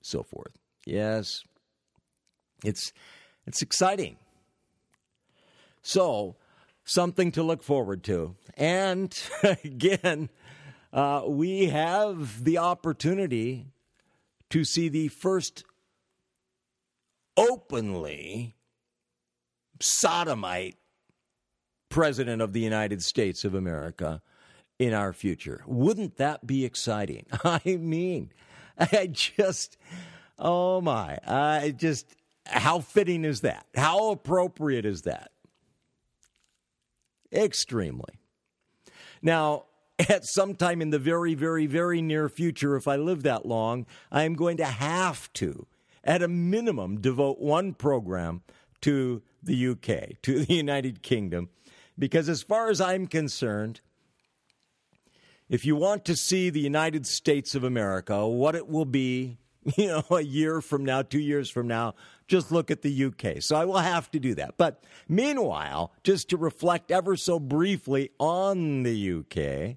so 0.00 0.22
forth. 0.22 0.52
Yes, 0.84 1.42
it's 2.64 2.92
it's 3.46 3.62
exciting. 3.62 4.16
So, 5.86 6.34
something 6.84 7.30
to 7.30 7.44
look 7.44 7.62
forward 7.62 8.02
to. 8.04 8.34
And 8.54 9.16
again, 9.64 10.30
uh, 10.92 11.22
we 11.28 11.66
have 11.66 12.42
the 12.42 12.58
opportunity 12.58 13.68
to 14.50 14.64
see 14.64 14.88
the 14.88 15.06
first 15.06 15.62
openly 17.36 18.56
sodomite 19.78 20.74
president 21.88 22.42
of 22.42 22.52
the 22.52 22.62
United 22.62 23.00
States 23.00 23.44
of 23.44 23.54
America 23.54 24.20
in 24.80 24.92
our 24.92 25.12
future. 25.12 25.62
Wouldn't 25.68 26.16
that 26.16 26.44
be 26.44 26.64
exciting? 26.64 27.26
I 27.44 27.76
mean, 27.78 28.32
I 28.76 29.06
just, 29.06 29.76
oh 30.36 30.80
my, 30.80 31.20
I 31.24 31.72
just, 31.76 32.16
how 32.44 32.80
fitting 32.80 33.24
is 33.24 33.42
that? 33.42 33.66
How 33.76 34.10
appropriate 34.10 34.84
is 34.84 35.02
that? 35.02 35.30
Extremely. 37.32 38.18
Now, 39.22 39.64
at 40.08 40.26
some 40.26 40.54
time 40.54 40.82
in 40.82 40.90
the 40.90 40.98
very, 40.98 41.34
very, 41.34 41.66
very 41.66 42.02
near 42.02 42.28
future, 42.28 42.76
if 42.76 42.86
I 42.86 42.96
live 42.96 43.22
that 43.22 43.46
long, 43.46 43.86
I 44.10 44.24
am 44.24 44.34
going 44.34 44.56
to 44.58 44.64
have 44.64 45.32
to, 45.34 45.66
at 46.04 46.22
a 46.22 46.28
minimum, 46.28 47.00
devote 47.00 47.40
one 47.40 47.74
program 47.74 48.42
to 48.82 49.22
the 49.42 49.68
UK, 49.68 50.20
to 50.22 50.44
the 50.44 50.54
United 50.54 51.02
Kingdom, 51.02 51.48
because 51.98 52.28
as 52.28 52.42
far 52.42 52.68
as 52.68 52.80
I'm 52.80 53.06
concerned, 53.06 53.80
if 55.48 55.64
you 55.64 55.76
want 55.76 56.04
to 56.06 56.16
see 56.16 56.50
the 56.50 56.60
United 56.60 57.06
States 57.06 57.54
of 57.54 57.64
America, 57.64 58.26
what 58.26 58.54
it 58.54 58.68
will 58.68 58.84
be, 58.84 59.38
you 59.76 59.86
know, 59.86 60.04
a 60.10 60.20
year 60.20 60.60
from 60.60 60.84
now, 60.84 61.02
two 61.02 61.20
years 61.20 61.48
from 61.48 61.66
now, 61.68 61.94
just 62.26 62.50
look 62.50 62.70
at 62.70 62.82
the 62.82 63.04
UK. 63.04 63.40
So 63.40 63.56
I 63.56 63.64
will 63.64 63.78
have 63.78 64.10
to 64.12 64.18
do 64.18 64.34
that. 64.34 64.56
But 64.56 64.82
meanwhile, 65.08 65.92
just 66.02 66.28
to 66.30 66.36
reflect 66.36 66.90
ever 66.90 67.16
so 67.16 67.38
briefly 67.38 68.10
on 68.18 68.82
the 68.82 69.12
UK, 69.12 69.76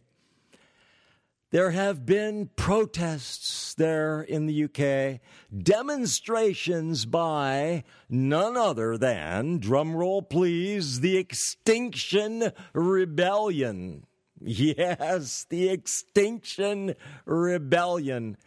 there 1.51 1.71
have 1.71 2.05
been 2.05 2.51
protests 2.55 3.73
there 3.73 4.21
in 4.21 4.45
the 4.45 4.65
UK, 4.65 5.19
demonstrations 5.63 7.05
by 7.05 7.83
none 8.07 8.55
other 8.55 8.99
than, 8.99 9.59
drumroll 9.59 10.29
please, 10.29 10.99
the 10.99 11.17
Extinction 11.17 12.51
Rebellion. 12.73 14.05
Yes, 14.39 15.47
the 15.49 15.69
Extinction 15.69 16.93
Rebellion. 17.25 18.37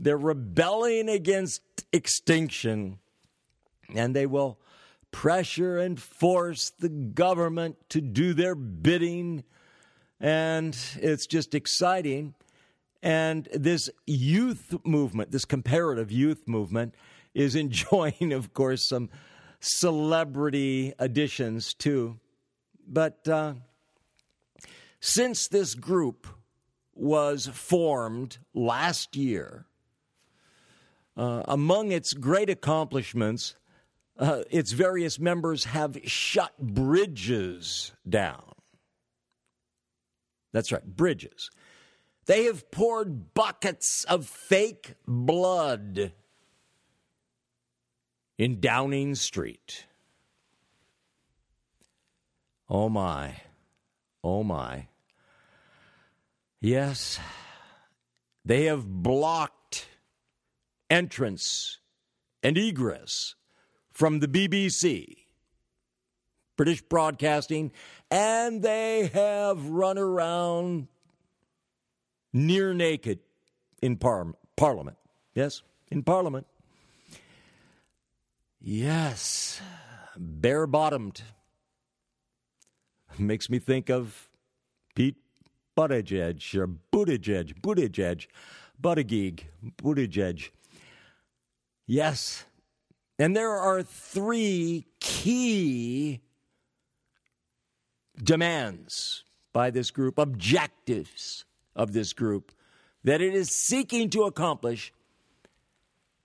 They're 0.00 0.18
rebelling 0.18 1.08
against 1.08 1.62
extinction 1.92 2.98
and 3.94 4.14
they 4.14 4.26
will 4.26 4.58
pressure 5.12 5.78
and 5.78 6.00
force 6.00 6.70
the 6.78 6.88
government 6.88 7.76
to 7.90 8.00
do 8.00 8.34
their 8.34 8.54
bidding. 8.54 9.44
And 10.20 10.76
it's 10.96 11.26
just 11.26 11.54
exciting. 11.54 12.34
And 13.02 13.48
this 13.54 13.88
youth 14.06 14.74
movement, 14.84 15.30
this 15.30 15.44
comparative 15.44 16.12
youth 16.12 16.46
movement, 16.46 16.94
is 17.34 17.54
enjoying, 17.56 18.32
of 18.32 18.52
course, 18.52 18.88
some 18.88 19.08
celebrity 19.60 20.92
additions 20.98 21.74
too. 21.74 22.18
But 22.86 23.26
uh, 23.28 23.54
since 25.00 25.48
this 25.48 25.74
group 25.74 26.26
was 26.94 27.46
formed 27.46 28.38
last 28.54 29.16
year, 29.16 29.66
uh, 31.16 31.42
among 31.46 31.92
its 31.92 32.12
great 32.14 32.48
accomplishments 32.48 33.54
uh, 34.20 34.42
its 34.50 34.72
various 34.72 35.18
members 35.18 35.64
have 35.64 35.98
shut 36.04 36.56
bridges 36.58 37.92
down. 38.08 38.52
That's 40.52 40.70
right, 40.70 40.84
bridges. 40.84 41.50
They 42.26 42.44
have 42.44 42.70
poured 42.70 43.32
buckets 43.32 44.04
of 44.04 44.26
fake 44.26 44.94
blood 45.06 46.12
in 48.36 48.60
Downing 48.60 49.14
Street. 49.14 49.86
Oh 52.68 52.88
my. 52.88 53.36
Oh 54.22 54.44
my. 54.44 54.88
Yes, 56.60 57.18
they 58.44 58.64
have 58.64 58.86
blocked 58.86 59.88
entrance 60.90 61.78
and 62.42 62.58
egress 62.58 63.34
from 64.00 64.18
the 64.20 64.26
BBC, 64.26 65.14
British 66.56 66.80
Broadcasting, 66.80 67.70
and 68.10 68.62
they 68.62 69.08
have 69.12 69.66
run 69.68 69.98
around 69.98 70.88
near 72.32 72.72
naked 72.72 73.18
in 73.82 73.98
par- 73.98 74.32
Parliament. 74.56 74.96
Yes, 75.34 75.60
in 75.90 76.02
Parliament. 76.02 76.46
Yes, 78.58 79.60
bare 80.16 80.66
bottomed. 80.66 81.20
Makes 83.18 83.50
me 83.50 83.58
think 83.58 83.90
of 83.90 84.30
Pete 84.94 85.16
Buttigieg 85.76 86.54
or 86.58 86.66
Buttigieg, 86.90 87.60
Buttigieg, 87.60 88.28
Buttigieg, 88.80 89.42
Buttigieg. 89.76 90.48
Yes. 91.86 92.46
And 93.20 93.36
there 93.36 93.52
are 93.52 93.82
three 93.82 94.86
key 94.98 96.22
demands 98.16 99.24
by 99.52 99.68
this 99.68 99.90
group, 99.90 100.16
objectives 100.16 101.44
of 101.76 101.92
this 101.92 102.14
group 102.14 102.50
that 103.04 103.20
it 103.20 103.34
is 103.34 103.54
seeking 103.54 104.08
to 104.08 104.22
accomplish. 104.22 104.94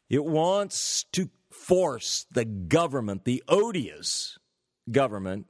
It 0.09 0.23
wants 0.23 1.03
to 1.11 1.29
force 1.51 2.27
the 2.31 2.45
government, 2.45 3.25
the 3.25 3.43
odious 3.49 4.39
government, 4.89 5.47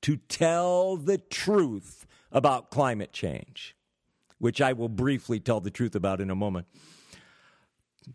to 0.00 0.16
tell 0.16 0.96
the 0.96 1.18
truth 1.18 2.06
about 2.30 2.70
climate 2.70 3.12
change, 3.12 3.76
which 4.38 4.62
I 4.62 4.72
will 4.72 4.88
briefly 4.88 5.38
tell 5.38 5.60
the 5.60 5.70
truth 5.70 5.94
about 5.94 6.22
in 6.22 6.30
a 6.30 6.34
moment, 6.34 6.66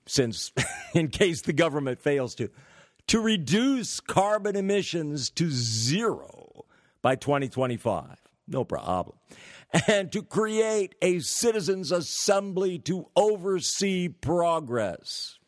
since 0.05 0.51
in 0.93 1.09
case 1.09 1.41
the 1.41 1.53
government 1.53 2.01
fails 2.01 2.35
to, 2.35 2.49
to 3.07 3.19
reduce 3.19 3.99
carbon 3.99 4.55
emissions 4.55 5.29
to 5.31 5.49
zero 5.49 6.65
by 7.01 7.15
2025. 7.15 8.17
No 8.47 8.63
problem. 8.63 9.17
And 9.85 10.13
to 10.13 10.23
create 10.23 10.95
a 11.01 11.19
citizens' 11.19 11.91
assembly 11.91 12.79
to 12.79 13.09
oversee 13.17 14.07
progress. 14.07 15.39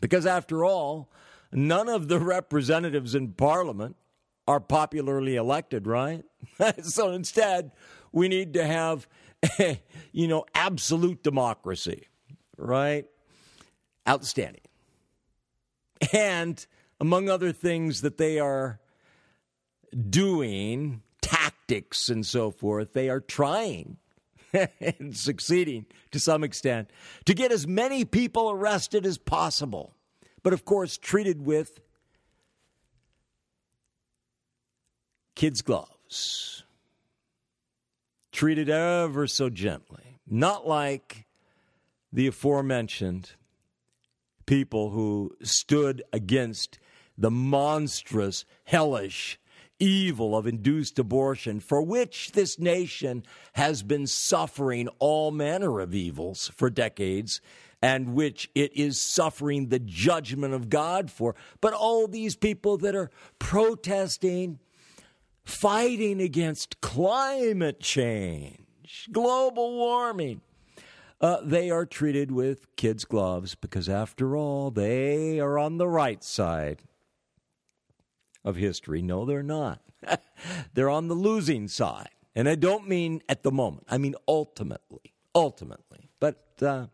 Because 0.00 0.24
after 0.24 0.64
all, 0.64 1.10
none 1.52 1.90
of 1.90 2.08
the 2.08 2.18
representatives 2.18 3.14
in 3.14 3.32
parliament 3.32 3.96
are 4.48 4.58
popularly 4.58 5.36
elected, 5.36 5.86
right? 5.86 6.24
so 6.82 7.12
instead, 7.12 7.72
we 8.10 8.28
need 8.28 8.54
to 8.54 8.66
have, 8.66 9.06
you 10.12 10.28
know, 10.28 10.46
absolute 10.54 11.22
democracy, 11.22 12.06
right? 12.56 13.04
Outstanding. 14.08 14.62
And 16.12 16.64
among 17.00 17.28
other 17.28 17.52
things 17.52 18.02
that 18.02 18.18
they 18.18 18.38
are 18.38 18.80
doing, 20.10 21.02
tactics 21.20 22.08
and 22.08 22.24
so 22.24 22.50
forth, 22.50 22.92
they 22.92 23.08
are 23.08 23.20
trying 23.20 23.96
and 24.80 25.16
succeeding 25.16 25.86
to 26.10 26.20
some 26.20 26.44
extent 26.44 26.90
to 27.24 27.34
get 27.34 27.52
as 27.52 27.66
many 27.66 28.04
people 28.04 28.50
arrested 28.50 29.04
as 29.06 29.18
possible. 29.18 29.94
But 30.42 30.52
of 30.52 30.64
course, 30.64 30.96
treated 30.96 31.44
with 31.44 31.80
kids' 35.34 35.62
gloves, 35.62 36.64
treated 38.32 38.68
ever 38.68 39.26
so 39.26 39.50
gently, 39.50 40.20
not 40.26 40.66
like 40.66 41.26
the 42.12 42.26
aforementioned 42.26 43.32
people 44.46 44.90
who 44.90 45.36
stood 45.42 46.02
against 46.12 46.78
the 47.18 47.30
monstrous, 47.30 48.44
hellish 48.64 49.38
evil 49.78 50.36
of 50.36 50.46
induced 50.46 50.98
abortion, 50.98 51.60
for 51.60 51.82
which 51.82 52.32
this 52.32 52.58
nation 52.58 53.22
has 53.54 53.82
been 53.82 54.06
suffering 54.06 54.88
all 54.98 55.30
manner 55.30 55.80
of 55.80 55.94
evils 55.94 56.50
for 56.54 56.70
decades, 56.70 57.40
and 57.82 58.14
which 58.14 58.50
it 58.54 58.74
is 58.74 59.00
suffering 59.00 59.68
the 59.68 59.78
judgment 59.78 60.54
of 60.54 60.70
God 60.70 61.10
for. 61.10 61.34
But 61.60 61.74
all 61.74 62.08
these 62.08 62.36
people 62.36 62.78
that 62.78 62.94
are 62.94 63.10
protesting 63.38 64.58
fighting 65.44 66.20
against 66.20 66.80
climate 66.80 67.80
change, 67.80 69.08
global 69.12 69.76
warming. 69.76 70.40
Uh, 71.20 71.38
they 71.42 71.70
are 71.70 71.86
treated 71.86 72.30
with 72.30 72.74
kids' 72.76 73.04
gloves 73.04 73.54
because, 73.54 73.88
after 73.88 74.36
all, 74.36 74.70
they 74.70 75.40
are 75.40 75.58
on 75.58 75.78
the 75.78 75.88
right 75.88 76.22
side 76.22 76.82
of 78.44 78.56
history. 78.56 79.02
No, 79.02 79.24
they're 79.24 79.42
not. 79.42 79.80
they're 80.74 80.90
on 80.90 81.08
the 81.08 81.14
losing 81.14 81.68
side. 81.68 82.10
And 82.34 82.48
I 82.48 82.54
don't 82.54 82.86
mean 82.86 83.22
at 83.28 83.42
the 83.42 83.50
moment, 83.50 83.86
I 83.90 83.96
mean 83.96 84.14
ultimately. 84.28 85.14
Ultimately. 85.34 86.10
But 86.20 86.44
uh, 86.60 86.86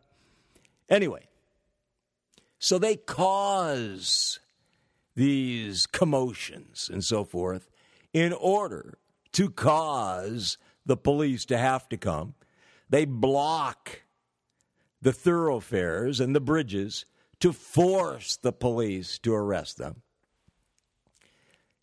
anyway, 0.89 1.29
so 2.59 2.79
they 2.79 2.95
cause 2.95 4.39
these 5.17 5.87
commotions 5.87 6.89
and 6.93 7.05
so 7.05 7.25
forth 7.25 7.69
in 8.13 8.33
order 8.33 8.99
to 9.33 9.51
cause 9.51 10.59
the 10.87 10.97
police 10.97 11.45
to 11.47 11.59
have 11.59 11.89
to 11.89 11.97
come. 11.97 12.35
They 12.89 13.05
block 13.05 14.02
the 15.03 15.13
thoroughfares 15.13 16.21
and 16.21 16.35
the 16.35 16.41
bridges 16.41 17.05
to 17.41 17.53
force 17.53 18.37
the 18.37 18.53
police 18.53 19.19
to 19.19 19.35
arrest 19.35 19.77
them 19.77 20.03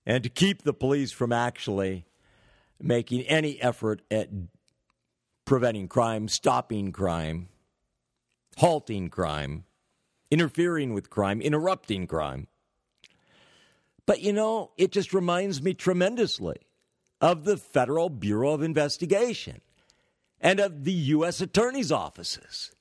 and 0.05 0.23
to 0.23 0.29
keep 0.29 0.63
the 0.63 0.73
police 0.73 1.11
from 1.11 1.31
actually 1.31 2.05
making 2.81 3.21
any 3.23 3.61
effort 3.61 4.01
at 4.09 4.29
preventing 5.45 5.87
crime, 5.87 6.27
stopping 6.27 6.91
crime, 6.91 7.49
halting 8.57 9.09
crime, 9.09 9.65
interfering 10.31 10.93
with 10.93 11.09
crime, 11.09 11.41
interrupting 11.41 12.07
crime. 12.07 12.47
But 14.05 14.21
you 14.21 14.31
know, 14.31 14.71
it 14.77 14.91
just 14.91 15.13
reminds 15.13 15.61
me 15.61 15.73
tremendously 15.73 16.57
of 17.19 17.43
the 17.43 17.57
Federal 17.57 18.09
Bureau 18.09 18.53
of 18.53 18.63
Investigation 18.63 19.61
and 20.39 20.59
of 20.59 20.85
the 20.85 20.93
U.S. 20.93 21.41
Attorney's 21.41 21.91
offices. 21.91 22.71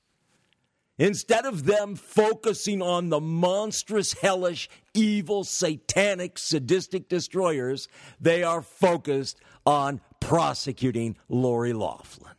Instead 0.99 1.45
of 1.45 1.65
them 1.65 1.95
focusing 1.95 2.81
on 2.81 3.09
the 3.09 3.19
monstrous, 3.19 4.13
hellish, 4.13 4.69
evil, 4.93 5.43
satanic, 5.43 6.37
sadistic 6.37 7.09
destroyers, 7.09 7.87
they 8.19 8.43
are 8.43 8.61
focused 8.61 9.39
on 9.65 10.01
prosecuting 10.19 11.17
Lori 11.27 11.73
Loughlin. 11.73 12.33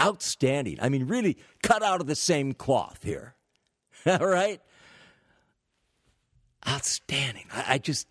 Outstanding. 0.00 0.78
I 0.80 0.88
mean, 0.88 1.06
really 1.06 1.38
cut 1.62 1.84
out 1.84 2.00
of 2.00 2.08
the 2.08 2.16
same 2.16 2.54
cloth 2.54 3.00
here. 3.04 3.36
All 4.06 4.26
right? 4.26 4.60
outstanding. 6.66 7.46
I, 7.52 7.74
I 7.74 7.78
just, 7.78 8.06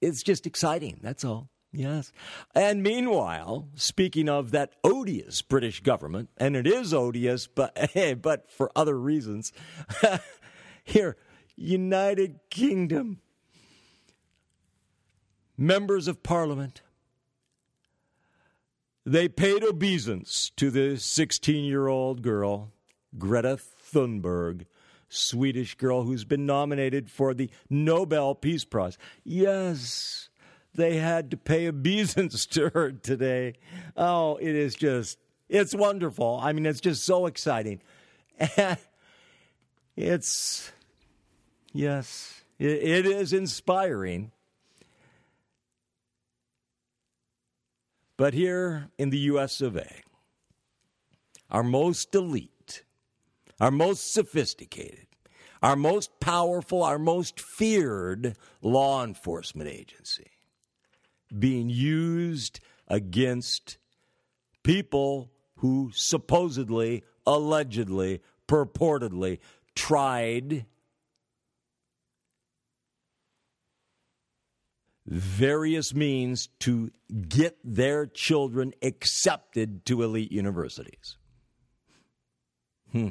it's 0.00 0.22
just 0.22 0.46
exciting. 0.46 1.00
That's 1.02 1.24
all. 1.24 1.48
Yes. 1.72 2.12
And 2.54 2.82
meanwhile, 2.82 3.68
speaking 3.76 4.28
of 4.28 4.50
that 4.50 4.72
odious 4.82 5.40
British 5.42 5.80
government, 5.80 6.30
and 6.36 6.56
it 6.56 6.66
is 6.66 6.92
odious, 6.92 7.46
but 7.46 7.72
eh, 7.96 8.14
but 8.14 8.50
for 8.50 8.72
other 8.74 8.98
reasons. 8.98 9.52
Here, 10.84 11.16
United 11.56 12.40
Kingdom 12.50 13.20
members 15.56 16.08
of 16.08 16.22
parliament 16.22 16.80
they 19.04 19.28
paid 19.28 19.62
obeisance 19.62 20.50
to 20.56 20.70
the 20.70 20.94
16-year-old 20.94 22.22
girl 22.22 22.72
Greta 23.18 23.58
Thunberg 23.58 24.64
Swedish 25.08 25.74
girl 25.74 26.04
who's 26.04 26.24
been 26.24 26.46
nominated 26.46 27.10
for 27.10 27.34
the 27.34 27.50
Nobel 27.68 28.34
Peace 28.34 28.64
Prize. 28.64 28.96
Yes, 29.22 30.29
they 30.80 30.96
had 30.96 31.30
to 31.30 31.36
pay 31.36 31.68
obeisance 31.68 32.46
to 32.54 32.70
her 32.70 32.90
today. 32.92 33.54
Oh, 33.96 34.36
it 34.36 34.54
is 34.54 34.74
just, 34.74 35.18
it's 35.48 35.74
wonderful. 35.74 36.40
I 36.42 36.52
mean, 36.52 36.66
it's 36.66 36.80
just 36.80 37.04
so 37.04 37.26
exciting. 37.26 37.80
it's, 39.96 40.72
yes, 41.72 42.44
it, 42.58 42.70
it 42.70 43.06
is 43.06 43.32
inspiring. 43.32 44.32
But 48.16 48.34
here 48.34 48.88
in 48.98 49.10
the 49.10 49.18
US 49.18 49.60
of 49.60 49.76
A, 49.76 50.02
our 51.50 51.62
most 51.62 52.14
elite, 52.14 52.84
our 53.60 53.70
most 53.70 54.12
sophisticated, 54.12 55.06
our 55.62 55.76
most 55.76 56.20
powerful, 56.20 56.82
our 56.82 56.98
most 56.98 57.38
feared 57.38 58.36
law 58.62 59.04
enforcement 59.04 59.68
agency 59.68 60.30
being 61.38 61.68
used 61.68 62.60
against 62.88 63.78
people 64.62 65.30
who 65.56 65.90
supposedly, 65.94 67.04
allegedly, 67.26 68.20
purportedly 68.48 69.38
tried 69.74 70.66
various 75.06 75.94
means 75.94 76.48
to 76.60 76.90
get 77.28 77.58
their 77.64 78.06
children 78.06 78.72
accepted 78.82 79.84
to 79.84 80.02
elite 80.02 80.30
universities. 80.30 81.16
Hmm. 82.92 83.10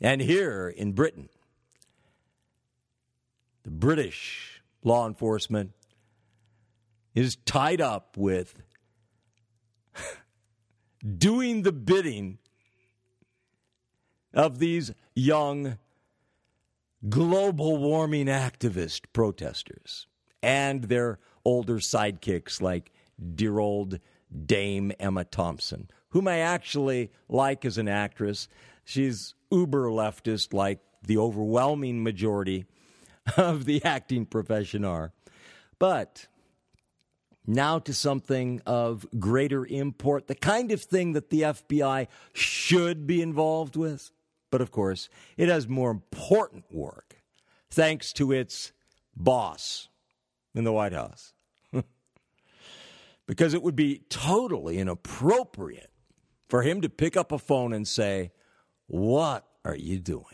And 0.00 0.20
here 0.20 0.68
in 0.68 0.92
Britain, 0.92 1.28
the 3.62 3.70
British 3.70 4.62
law 4.82 5.06
enforcement 5.06 5.72
is 7.14 7.36
tied 7.44 7.80
up 7.80 8.16
with 8.16 8.54
doing 11.18 11.62
the 11.62 11.72
bidding 11.72 12.38
of 14.32 14.58
these 14.58 14.92
young 15.14 15.78
global 17.08 17.76
warming 17.76 18.26
activist 18.26 19.02
protesters 19.12 20.06
and 20.42 20.84
their 20.84 21.18
older 21.44 21.76
sidekicks 21.76 22.60
like 22.60 22.92
dear 23.34 23.58
old 23.58 23.98
Dame 24.46 24.92
Emma 24.98 25.24
Thompson, 25.24 25.90
whom 26.10 26.26
I 26.28 26.38
actually 26.38 27.10
like 27.28 27.64
as 27.64 27.78
an 27.78 27.88
actress. 27.88 28.48
She's 28.84 29.34
uber 29.50 29.88
leftist, 29.88 30.52
like 30.52 30.80
the 31.04 31.18
overwhelming 31.18 32.02
majority 32.02 32.64
of 33.36 33.64
the 33.64 33.84
acting 33.84 34.26
profession 34.26 34.84
are. 34.84 35.12
But 35.78 36.28
now 37.46 37.78
to 37.80 37.92
something 37.92 38.60
of 38.66 39.06
greater 39.18 39.66
import, 39.66 40.26
the 40.26 40.34
kind 40.34 40.70
of 40.72 40.80
thing 40.80 41.12
that 41.12 41.30
the 41.30 41.42
FBI 41.42 42.06
should 42.32 43.06
be 43.06 43.20
involved 43.20 43.76
with. 43.76 44.10
But 44.50 44.60
of 44.60 44.70
course, 44.70 45.08
it 45.36 45.48
has 45.48 45.66
more 45.66 45.90
important 45.90 46.64
work 46.70 47.22
thanks 47.70 48.12
to 48.14 48.32
its 48.32 48.72
boss 49.16 49.88
in 50.54 50.64
the 50.64 50.72
White 50.72 50.92
House. 50.92 51.32
because 53.26 53.54
it 53.54 53.62
would 53.62 53.76
be 53.76 54.02
totally 54.08 54.78
inappropriate 54.78 55.90
for 56.48 56.62
him 56.62 56.82
to 56.82 56.88
pick 56.88 57.16
up 57.16 57.32
a 57.32 57.38
phone 57.38 57.72
and 57.72 57.88
say, 57.88 58.30
What 58.86 59.46
are 59.64 59.76
you 59.76 59.98
doing? 59.98 60.24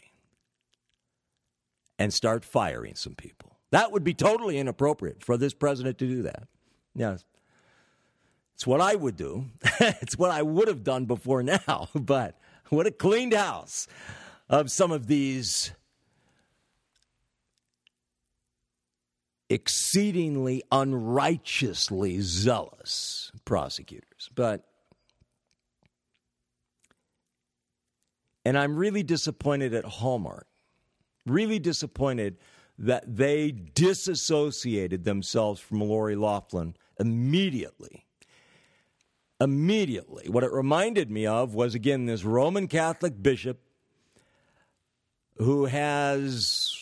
And 1.99 2.13
start 2.13 2.45
firing 2.45 2.95
some 2.97 3.15
people. 3.15 3.59
That 3.71 3.93
would 3.93 4.05
be 4.05 4.15
totally 4.15 4.59
inappropriate 4.59 5.23
for 5.23 5.37
this 5.37 5.55
president 5.55 5.99
to 5.99 6.07
do 6.07 6.23
that. 6.23 6.49
Yes. 6.99 7.25
It's 8.55 8.67
what 8.67 8.81
I 8.81 8.97
would 8.97 9.17
do. 9.17 9.47
it's 9.81 10.19
what 10.19 10.33
I 10.33 10.43
would 10.43 10.67
have 10.67 10.83
done 10.83 11.05
before 11.05 11.43
now, 11.45 11.89
but 11.95 12.37
what 12.71 12.87
a 12.87 12.91
cleaned 12.91 13.33
house 13.33 13.87
of 14.51 14.71
some 14.71 14.91
of 14.91 15.07
these 15.07 15.71
exceedingly 19.49 20.63
unrighteously 20.73 22.21
zealous 22.21 23.31
prosecutors. 23.45 24.29
But 24.35 24.65
and 28.45 28.59
I'm 28.59 28.77
really 28.77 29.03
disappointed 29.05 29.73
at 29.73 29.85
Hallmark. 29.85 30.47
Really 31.27 31.59
disappointed 31.59 32.39
that 32.79 33.17
they 33.17 33.51
disassociated 33.51 35.05
themselves 35.05 35.61
from 35.61 35.81
Lori 35.81 36.17
Loughlin 36.17 36.75
immediately. 36.99 38.07
Immediately. 39.41 40.29
What 40.29 40.45
it 40.45 40.53
reminded 40.53 41.11
me 41.11 41.27
of 41.27 41.55
was, 41.55 41.75
again, 41.75 42.07
this 42.07 42.25
Roman 42.25 42.67
Catholic 42.69 43.23
bishop 43.23 43.61
who 45.37 45.67
has 45.67 46.75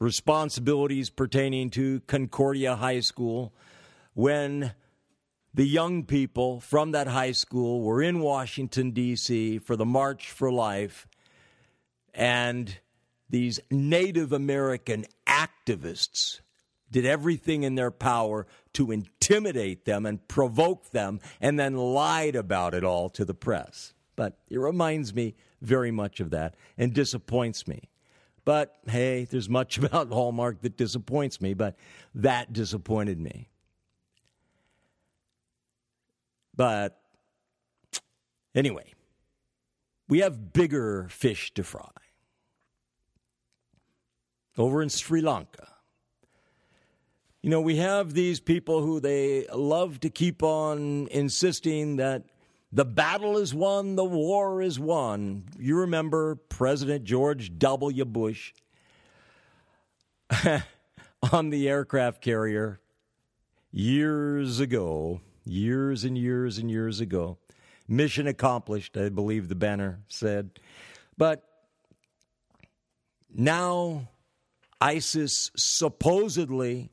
responsibilities 0.00 1.10
pertaining 1.10 1.70
to 1.70 2.00
Concordia 2.00 2.74
High 2.74 3.00
School 3.00 3.54
when 4.14 4.74
the 5.54 5.66
young 5.66 6.04
people 6.04 6.60
from 6.60 6.92
that 6.92 7.06
high 7.06 7.32
school 7.32 7.82
were 7.82 8.02
in 8.02 8.20
Washington, 8.20 8.90
D.C. 8.92 9.58
for 9.58 9.76
the 9.76 9.84
March 9.84 10.30
for 10.30 10.50
Life, 10.50 11.06
and 12.14 12.78
these 13.28 13.60
Native 13.70 14.32
American 14.32 15.04
activists 15.26 16.40
did 16.90 17.04
everything 17.06 17.62
in 17.62 17.74
their 17.74 17.90
power 17.90 18.46
to 18.74 18.90
intimidate 18.90 19.84
them 19.84 20.06
and 20.06 20.26
provoke 20.28 20.90
them 20.90 21.20
and 21.40 21.58
then 21.58 21.76
lied 21.76 22.36
about 22.36 22.74
it 22.74 22.84
all 22.84 23.08
to 23.10 23.24
the 23.24 23.34
press. 23.34 23.94
But 24.16 24.38
it 24.48 24.58
reminds 24.58 25.14
me 25.14 25.34
very 25.60 25.90
much 25.90 26.20
of 26.20 26.30
that 26.30 26.54
and 26.76 26.92
disappoints 26.92 27.66
me. 27.66 27.88
But 28.44 28.76
hey, 28.86 29.24
there's 29.24 29.48
much 29.48 29.78
about 29.82 30.08
Hallmark 30.08 30.62
that 30.62 30.76
disappoints 30.76 31.40
me, 31.40 31.54
but 31.54 31.76
that 32.14 32.52
disappointed 32.52 33.18
me. 33.18 33.48
But 36.56 37.00
anyway, 38.54 38.92
we 40.08 40.18
have 40.18 40.52
bigger 40.52 41.06
fish 41.08 41.54
to 41.54 41.62
fry. 41.62 41.88
Over 44.58 44.82
in 44.82 44.88
Sri 44.90 45.22
Lanka, 45.22 45.68
you 47.42 47.48
know, 47.48 47.60
we 47.60 47.76
have 47.76 48.12
these 48.12 48.38
people 48.38 48.82
who 48.82 49.00
they 49.00 49.46
love 49.54 50.00
to 50.00 50.10
keep 50.10 50.42
on 50.42 51.08
insisting 51.10 51.96
that 51.96 52.24
the 52.72 52.84
battle 52.84 53.38
is 53.38 53.54
won, 53.54 53.96
the 53.96 54.04
war 54.04 54.60
is 54.60 54.78
won. 54.78 55.44
You 55.58 55.78
remember 55.78 56.36
President 56.36 57.04
George 57.04 57.58
W. 57.58 58.04
Bush 58.04 58.52
on 61.32 61.50
the 61.50 61.68
aircraft 61.68 62.20
carrier 62.20 62.78
years 63.72 64.60
ago, 64.60 65.20
years 65.44 66.04
and 66.04 66.18
years 66.18 66.58
and 66.58 66.70
years 66.70 67.00
ago. 67.00 67.38
Mission 67.88 68.26
accomplished, 68.26 68.96
I 68.96 69.08
believe 69.08 69.48
the 69.48 69.56
banner 69.56 70.00
said. 70.08 70.50
But 71.16 71.42
now 73.34 74.10
ISIS 74.80 75.50
supposedly 75.56 76.90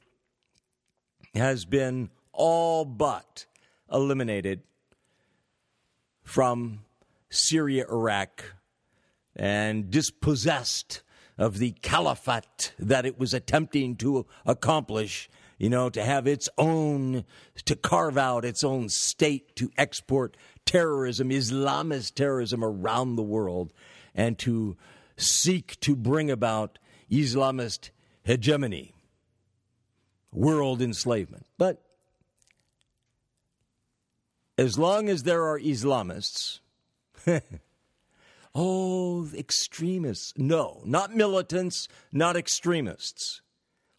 has 1.38 1.66
been 1.66 2.10
all 2.34 2.86
but 2.86 3.46
eliminated 3.92 4.62
from 6.24 6.82
Syria, 7.30 7.86
Iraq, 7.90 8.44
and 9.36 9.90
dispossessed 9.90 11.02
of 11.38 11.60
the 11.60 11.72
caliphate 11.82 12.74
that 12.80 13.06
it 13.06 13.20
was 13.20 13.34
attempting 13.34 13.96
to 13.96 14.26
accomplish, 14.46 15.30
you 15.58 15.70
know, 15.70 15.90
to 15.90 16.04
have 16.04 16.28
its 16.28 16.50
own, 16.58 17.24
to 17.66 17.76
carve 17.76 18.18
out 18.18 18.44
its 18.44 18.64
own 18.64 18.90
state, 18.90 19.56
to 19.56 19.72
export 19.78 20.36
terrorism, 20.66 21.30
Islamist 21.30 22.16
terrorism 22.16 22.64
around 22.64 23.16
the 23.16 23.24
world, 23.24 23.72
and 24.14 24.38
to 24.40 24.76
seek 25.16 25.80
to 25.82 25.96
bring 25.96 26.30
about 26.30 26.80
Islamist 27.10 27.92
hegemony 28.24 28.94
world 30.32 30.82
enslavement. 30.82 31.46
But 31.58 31.82
as 34.58 34.78
long 34.78 35.10
as 35.10 35.24
there 35.24 35.44
are 35.46 35.60
Islamists, 35.60 36.60
oh, 38.56 39.30
extremists. 39.36 40.34
No, 40.38 40.82
not 40.86 41.16
militants, 41.16 41.88
not 42.12 42.36
extremists. 42.36 43.42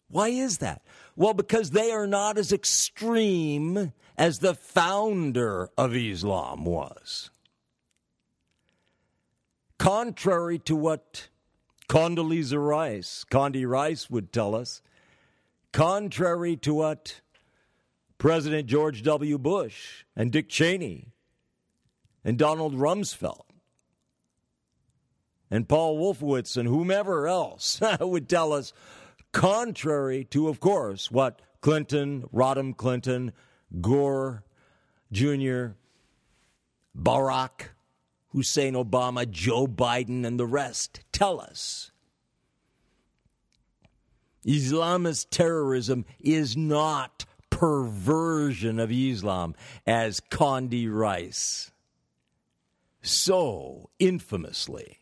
Why 0.09 0.29
is 0.29 0.57
that? 0.57 0.81
Well, 1.15 1.33
because 1.33 1.71
they 1.71 1.91
are 1.91 2.07
not 2.07 2.37
as 2.37 2.51
extreme 2.51 3.93
as 4.17 4.39
the 4.39 4.53
founder 4.53 5.69
of 5.77 5.95
Islam 5.95 6.65
was. 6.65 7.29
Contrary 9.77 10.59
to 10.59 10.75
what 10.75 11.29
Condoleezza 11.87 12.59
Rice, 12.59 13.25
Condi 13.31 13.67
Rice 13.67 14.09
would 14.09 14.33
tell 14.33 14.55
us, 14.55 14.81
contrary 15.71 16.55
to 16.57 16.73
what 16.73 17.21
President 18.17 18.67
George 18.67 19.03
W. 19.03 19.37
Bush 19.37 20.03
and 20.15 20.31
Dick 20.31 20.49
Cheney 20.49 21.13
and 22.23 22.37
Donald 22.37 22.75
Rumsfeld 22.75 23.45
and 25.49 25.67
Paul 25.67 25.97
Wolfowitz 25.97 26.57
and 26.57 26.67
whomever 26.67 27.27
else 27.27 27.79
would 27.99 28.29
tell 28.29 28.53
us, 28.53 28.73
contrary 29.31 30.23
to, 30.25 30.47
of 30.47 30.59
course, 30.59 31.09
what 31.09 31.41
Clinton, 31.61 32.27
Rodham 32.33 32.75
Clinton, 32.75 33.31
Gore, 33.81 34.43
Jr., 35.11 35.67
Barack 36.97 37.69
Hussein 38.29 38.73
Obama, 38.73 39.29
Joe 39.29 39.67
Biden, 39.67 40.25
and 40.25 40.39
the 40.39 40.45
rest 40.45 41.01
tell 41.11 41.39
us. 41.39 41.91
Islamist 44.49 45.27
terrorism 45.29 46.05
is 46.19 46.57
not 46.57 47.25
perversion 47.51 48.79
of 48.79 48.91
Islam, 48.91 49.53
as 49.85 50.19
Condi 50.19 50.91
Rice 50.91 51.71
so 53.01 53.89
infamously 53.99 54.99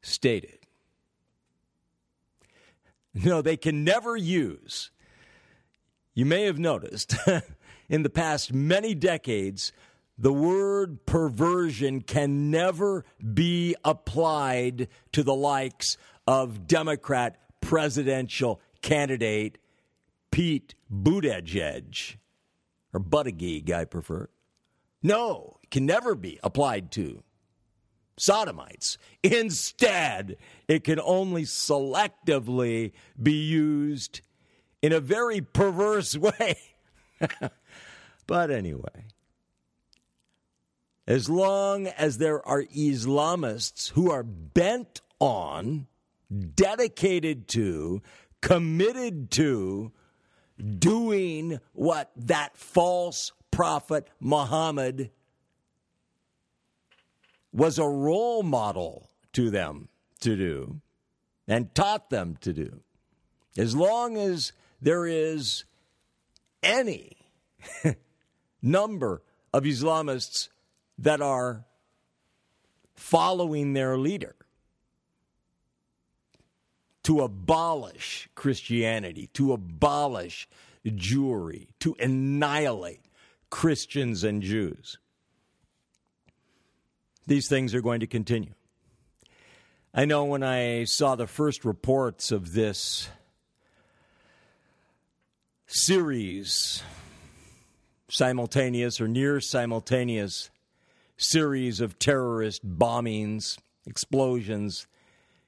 stated. 0.00 0.58
No, 3.14 3.42
they 3.42 3.56
can 3.56 3.84
never 3.84 4.16
use, 4.16 4.90
you 6.14 6.24
may 6.24 6.44
have 6.44 6.58
noticed, 6.58 7.14
in 7.88 8.02
the 8.02 8.10
past 8.10 8.52
many 8.52 8.94
decades, 8.94 9.72
the 10.18 10.32
word 10.32 11.04
perversion 11.06 12.00
can 12.00 12.50
never 12.50 13.04
be 13.34 13.76
applied 13.84 14.88
to 15.12 15.22
the 15.22 15.34
likes 15.34 15.96
of 16.26 16.66
Democrat 16.66 17.36
presidential 17.72 18.60
candidate 18.82 19.56
Pete 20.30 20.74
Buttigieg, 20.92 22.16
or 22.92 23.00
Buttigieg, 23.00 23.72
I 23.72 23.86
prefer. 23.86 24.28
No, 25.02 25.56
can 25.70 25.86
never 25.86 26.14
be 26.14 26.38
applied 26.42 26.92
to 26.92 27.22
sodomites. 28.18 28.98
Instead, 29.22 30.36
it 30.68 30.84
can 30.84 31.00
only 31.00 31.44
selectively 31.44 32.92
be 33.20 33.32
used 33.32 34.20
in 34.82 34.92
a 34.92 35.00
very 35.00 35.40
perverse 35.40 36.14
way. 36.18 36.58
but 38.26 38.50
anyway, 38.50 39.06
as 41.06 41.30
long 41.30 41.86
as 41.86 42.18
there 42.18 42.46
are 42.46 42.64
Islamists 42.64 43.92
who 43.92 44.10
are 44.10 44.22
bent 44.22 45.00
on, 45.18 45.86
dedicated 46.54 47.48
to, 47.48 48.02
committed 48.40 49.30
to 49.32 49.92
doing 50.78 51.60
what 51.72 52.10
that 52.16 52.56
false 52.56 53.32
prophet 53.50 54.08
Muhammad 54.20 55.10
was 57.52 57.78
a 57.78 57.86
role 57.86 58.42
model 58.42 59.10
to 59.32 59.50
them 59.50 59.88
to 60.20 60.36
do 60.36 60.80
and 61.46 61.74
taught 61.74 62.10
them 62.10 62.36
to 62.40 62.52
do. 62.52 62.80
As 63.56 63.76
long 63.76 64.16
as 64.16 64.52
there 64.80 65.06
is 65.06 65.64
any 66.62 67.16
number 68.62 69.22
of 69.52 69.64
Islamists 69.64 70.48
that 70.98 71.20
are 71.20 71.64
following 72.94 73.72
their 73.72 73.98
leader 73.98 74.36
to 77.04 77.22
abolish 77.22 78.28
Christianity, 78.34 79.28
to 79.34 79.52
abolish 79.52 80.48
Jewry, 80.86 81.68
to 81.80 81.96
annihilate 81.98 83.00
Christians 83.50 84.24
and 84.24 84.42
Jews. 84.42 84.98
These 87.26 87.48
things 87.48 87.74
are 87.74 87.82
going 87.82 88.00
to 88.00 88.06
continue. 88.06 88.54
I 89.94 90.06
know 90.06 90.24
when 90.24 90.42
I 90.42 90.84
saw 90.84 91.14
the 91.14 91.26
first 91.26 91.64
reports 91.64 92.32
of 92.32 92.52
this 92.52 93.08
series, 95.66 96.82
simultaneous 98.08 99.00
or 99.00 99.08
near 99.08 99.40
simultaneous 99.40 100.50
series 101.16 101.80
of 101.80 101.98
terrorist 101.98 102.66
bombings, 102.66 103.58
explosions 103.86 104.86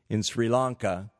in 0.08 0.22
Sri 0.22 0.48
Lanka, 0.48 1.10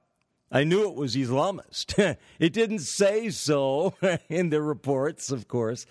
I 0.51 0.65
knew 0.65 0.89
it 0.89 0.95
was 0.95 1.17
Islamist. 1.17 2.17
it 2.39 2.53
didn't 2.53 2.81
say 2.81 3.31
so 3.31 3.95
in 4.29 4.51
the 4.51 4.63
reports, 4.63 5.31
of 5.31 5.49
course. 5.49 5.87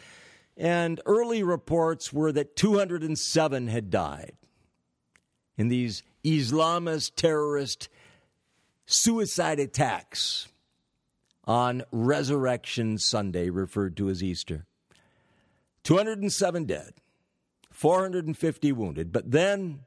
And 0.55 1.01
early 1.05 1.43
reports 1.43 2.13
were 2.13 2.31
that 2.31 2.55
207 2.55 3.67
had 3.67 3.89
died 3.89 4.33
in 5.57 5.67
these 5.67 6.03
Islamist 6.23 7.15
terrorist 7.15 7.89
suicide 8.85 9.59
attacks 9.59 10.47
on 11.45 11.83
Resurrection 11.91 12.97
Sunday, 12.97 13.49
referred 13.49 13.97
to 13.97 14.09
as 14.09 14.23
Easter. 14.23 14.65
207 15.83 16.65
dead, 16.65 16.93
450 17.71 18.71
wounded. 18.71 19.11
But 19.11 19.31
then, 19.31 19.81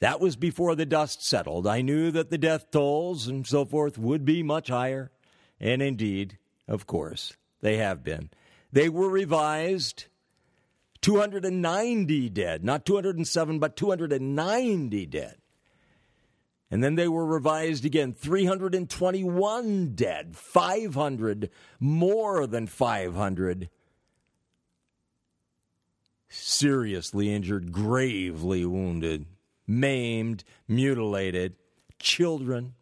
that 0.00 0.20
was 0.20 0.36
before 0.36 0.74
the 0.74 0.86
dust 0.86 1.24
settled. 1.24 1.66
I 1.66 1.82
knew 1.82 2.10
that 2.10 2.30
the 2.30 2.38
death 2.38 2.70
tolls 2.70 3.26
and 3.26 3.46
so 3.46 3.64
forth 3.64 3.98
would 3.98 4.24
be 4.24 4.42
much 4.42 4.68
higher. 4.68 5.10
And 5.60 5.82
indeed, 5.82 6.38
of 6.66 6.86
course, 6.86 7.34
they 7.60 7.76
have 7.76 8.02
been. 8.02 8.30
They 8.72 8.88
were 8.88 9.10
revised 9.10 10.06
290 11.02 12.28
dead, 12.30 12.64
not 12.64 12.86
207, 12.86 13.58
but 13.58 13.76
290 13.76 15.06
dead. 15.06 15.36
And 16.70 16.84
then 16.84 16.94
they 16.94 17.08
were 17.08 17.26
revised 17.26 17.84
again 17.84 18.12
321 18.12 19.94
dead, 19.94 20.36
500, 20.36 21.50
more 21.80 22.46
than 22.46 22.66
500 22.66 23.68
seriously 26.30 27.34
injured, 27.34 27.72
gravely 27.72 28.64
wounded, 28.64 29.26
maimed, 29.70 30.42
mutilated, 30.66 31.54
children, 32.00 32.74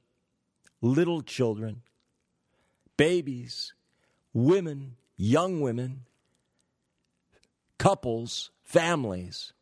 little 0.80 1.20
children, 1.20 1.82
babies, 2.96 3.74
women, 4.32 4.96
young 5.16 5.60
women, 5.60 6.06
couples, 7.78 8.50
families. 8.64 9.52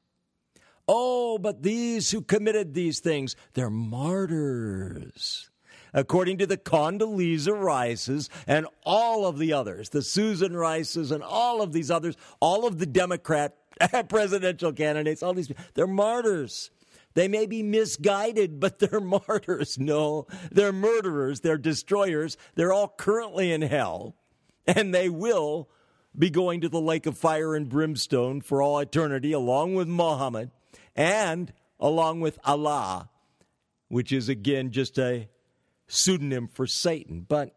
Oh, 0.87 1.37
but 1.37 1.65
these 1.65 2.13
who 2.13 2.21
committed 2.23 2.75
these 2.75 3.01
things, 3.01 3.35
they're 3.55 3.71
martyrs. 3.71 5.51
According 5.93 6.39
to 6.39 6.47
the 6.47 6.59
Condoleezza 6.59 7.61
Rices 7.61 8.31
and 8.47 8.67
all 8.85 9.27
of 9.27 9.39
the 9.39 9.53
others, 9.53 9.89
the 9.89 10.03
Susan 10.03 10.57
Rices 10.57 11.11
and 11.11 11.25
all 11.25 11.61
of 11.61 11.73
these 11.73 11.91
others, 11.91 12.17
all 12.39 12.67
of 12.67 12.79
the 12.79 12.87
Democrat 12.87 13.57
presidential 14.09 14.73
candidates, 14.73 15.23
all 15.25 15.35
these, 15.35 15.51
they're 15.75 15.87
martyrs. 15.89 16.71
They 17.17 17.29
may 17.29 17.47
be 17.47 17.63
misguided, 17.63 18.61
but 18.61 18.79
they're 18.79 19.01
martyrs. 19.01 19.79
No, 19.79 20.27
they're 20.53 20.73
murderers, 20.73 21.41
they're 21.41 21.59
destroyers. 21.59 22.37
They're 22.55 22.75
all 22.75 22.95
currently 22.97 23.51
in 23.51 23.63
hell, 23.63 24.15
and 24.67 24.95
they 24.95 25.09
will 25.09 25.69
be 26.17 26.31
going 26.31 26.61
to 26.61 26.69
the 26.69 26.81
lake 26.81 27.07
of 27.07 27.19
fire 27.19 27.55
and 27.55 27.69
brimstone 27.69 28.43
for 28.43 28.63
all 28.63 28.79
eternity, 28.79 29.33
along 29.33 29.75
with 29.75 29.89
Muhammad 29.89 30.51
and 30.95 31.53
along 31.81 32.21
with 32.21 32.39
Allah, 32.45 33.09
which 33.89 34.13
is 34.13 34.29
again 34.29 34.71
just 34.71 34.99
a 34.99 35.29
pseudonym 35.89 36.49
for 36.49 36.67
Satan. 36.67 37.25
But 37.27 37.55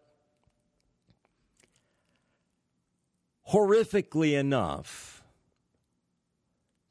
horrifically 3.49 4.37
enough, 4.37 5.21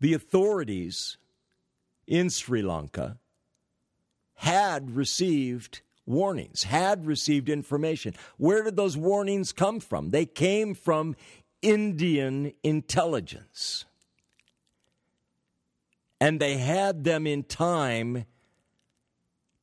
the 0.01 0.13
authorities 0.15 1.18
in 2.09 2.31
Sri 2.31 2.63
Lanka 2.63 3.19
had 4.35 4.97
received 4.97 5.83
warnings, 6.07 6.65
had 6.65 7.07
received 7.07 7.49
information. 7.49 8.15
Where 8.39 8.63
did 8.65 8.77
those 8.77 8.97
warnings 8.97 9.53
come 9.53 9.79
from? 9.79 10.11
They 10.11 10.27
came 10.27 10.75
from 10.75 11.15
Indian 11.61 12.53
intelligence. 12.63 13.85
And 16.21 16.41
they 16.41 16.57
had 16.57 17.05
them 17.05 17.27
in 17.27 17.45
time 17.45 18.25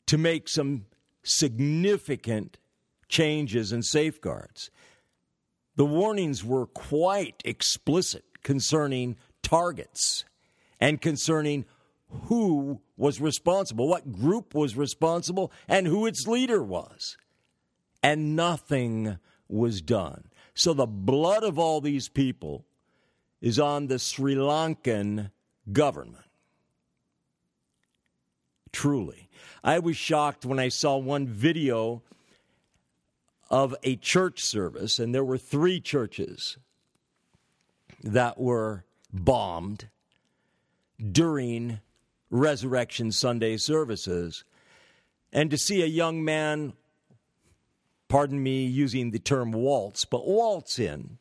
to 0.06 0.18
make 0.18 0.48
some 0.48 0.86
significant 1.24 2.60
changes 3.10 3.72
and 3.72 3.84
safeguards. 3.84 4.70
The 5.76 5.86
warnings 5.86 6.44
were 6.44 6.68
quite 6.68 7.42
explicit 7.44 8.24
concerning 8.44 9.18
targets 9.42 10.26
and 10.80 11.02
concerning 11.02 11.66
who 12.10 12.82
was 12.98 13.20
responsible, 13.20 13.88
what 13.88 14.12
group 14.12 14.54
was 14.54 14.78
responsible, 14.78 15.52
and 15.68 15.88
who 15.88 16.06
its 16.06 16.28
leader 16.28 16.62
was. 16.62 17.18
And 18.02 18.36
nothing 18.36 19.18
was 19.48 19.82
done. 19.82 20.30
So 20.54 20.74
the 20.74 20.86
blood 20.86 21.44
of 21.44 21.60
all 21.60 21.82
these 21.82 22.08
people 22.08 22.66
is 23.42 23.60
on 23.60 23.88
the 23.88 24.00
Sri 24.00 24.36
Lankan 24.36 25.32
government. 25.72 26.26
Truly. 28.72 29.30
I 29.64 29.80
was 29.80 29.98
shocked 29.98 30.46
when 30.46 30.60
I 30.60 30.70
saw 30.70 30.98
one 30.98 31.28
video 31.28 32.04
of 33.50 33.76
a 33.84 33.96
church 33.96 34.42
service, 34.42 35.00
and 35.00 35.14
there 35.14 35.24
were 35.24 35.38
three 35.38 35.80
churches 35.80 36.58
that 38.04 38.40
were 38.40 38.86
bombed 39.12 39.90
during 41.12 41.80
Resurrection 42.36 43.12
Sunday 43.12 43.58
services, 43.58 44.44
and 45.32 45.50
to 45.52 45.58
see 45.58 45.82
a 45.82 45.88
young 45.88 46.24
man, 46.24 46.74
pardon 48.08 48.42
me 48.44 48.66
using 48.66 49.12
the 49.12 49.20
term 49.20 49.52
waltz, 49.52 50.06
but 50.06 50.28
waltz 50.28 50.78
in, 50.78 51.18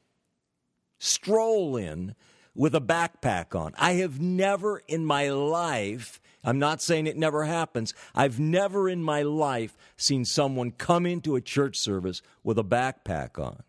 stroll 0.99 1.77
in 1.77 2.15
with 2.55 2.75
a 2.75 2.81
backpack 2.81 3.59
on. 3.59 3.73
I 3.79 3.93
have 3.95 4.21
never 4.21 4.83
in 4.89 5.05
my 5.05 5.31
life, 5.31 6.21
I'm 6.43 6.59
not 6.59 6.83
saying 6.83 7.07
it 7.07 7.17
never 7.17 7.45
happens, 7.45 7.95
I've 8.15 8.41
never 8.41 8.89
in 8.89 9.03
my 9.03 9.23
life 9.23 9.77
seen 9.97 10.25
someone 10.25 10.73
come 10.73 11.07
into 11.07 11.37
a 11.37 11.41
church 11.41 11.77
service 11.79 12.23
with 12.43 12.59
a 12.59 12.65
backpack 12.65 13.39
on. 13.39 13.63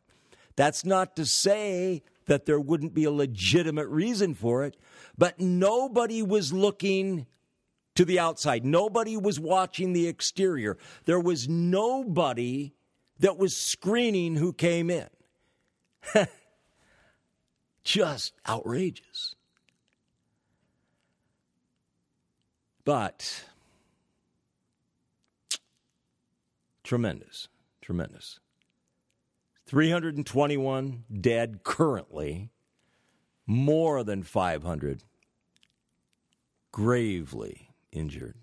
That's 0.55 0.83
not 0.83 1.15
to 1.15 1.25
say 1.25 2.03
that 2.25 2.45
there 2.45 2.59
wouldn't 2.59 2.93
be 2.93 3.03
a 3.03 3.11
legitimate 3.11 3.87
reason 3.87 4.33
for 4.33 4.63
it, 4.63 4.77
but 5.17 5.39
nobody 5.39 6.23
was 6.23 6.51
looking 6.51 7.27
to 7.95 8.05
the 8.05 8.19
outside. 8.19 8.65
Nobody 8.65 9.17
was 9.17 9.39
watching 9.39 9.93
the 9.93 10.07
exterior. 10.07 10.77
There 11.05 11.19
was 11.19 11.47
nobody 11.47 12.73
that 13.19 13.37
was 13.37 13.55
screening 13.55 14.35
who 14.35 14.53
came 14.53 14.89
in. 14.89 15.07
Just 17.83 18.33
outrageous. 18.47 19.35
But 22.83 23.45
tremendous, 26.83 27.47
tremendous. 27.81 28.39
321 29.65 31.03
dead 31.19 31.63
currently, 31.63 32.51
more 33.47 34.03
than 34.03 34.21
500 34.21 35.03
gravely 36.71 37.64
injured. 37.95 38.35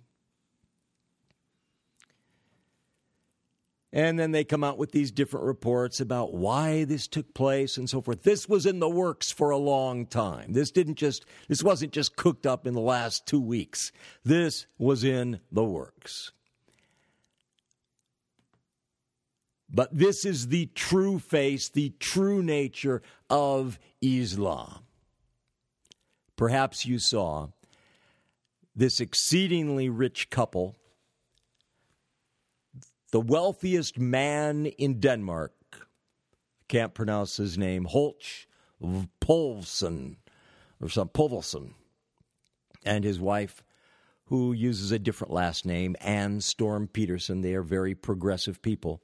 And 3.94 4.18
then 4.18 4.30
they 4.30 4.42
come 4.42 4.64
out 4.64 4.78
with 4.78 4.92
these 4.92 5.10
different 5.10 5.44
reports 5.44 6.00
about 6.00 6.32
why 6.32 6.84
this 6.84 7.06
took 7.06 7.34
place 7.34 7.76
and 7.76 7.90
so 7.90 8.00
forth. 8.00 8.22
This 8.22 8.48
was 8.48 8.64
in 8.64 8.78
the 8.78 8.88
works 8.88 9.30
for 9.30 9.50
a 9.50 9.58
long 9.58 10.06
time. 10.06 10.54
This 10.54 10.70
didn't 10.70 10.94
just 10.94 11.26
this 11.46 11.62
wasn't 11.62 11.92
just 11.92 12.16
cooked 12.16 12.46
up 12.46 12.66
in 12.66 12.72
the 12.72 12.80
last 12.80 13.26
2 13.26 13.38
weeks. 13.38 13.92
This 14.24 14.66
was 14.78 15.04
in 15.04 15.40
the 15.50 15.64
works. 15.64 16.32
But 19.68 19.94
this 19.96 20.24
is 20.24 20.48
the 20.48 20.66
true 20.74 21.18
face, 21.18 21.68
the 21.68 21.92
true 21.98 22.42
nature 22.42 23.02
of 23.28 23.78
Islam. 24.00 24.86
Perhaps 26.36 26.86
you 26.86 26.98
saw 26.98 27.48
this 28.74 29.00
exceedingly 29.00 29.88
rich 29.88 30.30
couple 30.30 30.76
the 33.12 33.20
wealthiest 33.20 33.98
man 33.98 34.64
in 34.64 34.98
Denmark, 34.98 35.52
can't 36.66 36.94
pronounce 36.94 37.36
his 37.36 37.58
name, 37.58 37.84
Holch 37.84 38.48
Polvsen 39.20 40.16
or 40.80 40.88
some 40.88 41.10
Povelson, 41.10 41.74
and 42.84 43.04
his 43.04 43.20
wife, 43.20 43.62
who 44.26 44.54
uses 44.54 44.90
a 44.90 44.98
different 44.98 45.32
last 45.32 45.66
name, 45.66 45.94
Anne 46.00 46.40
Storm 46.40 46.88
Pedersen. 46.88 47.42
They 47.42 47.54
are 47.54 47.62
very 47.62 47.94
progressive 47.94 48.62
people. 48.62 49.02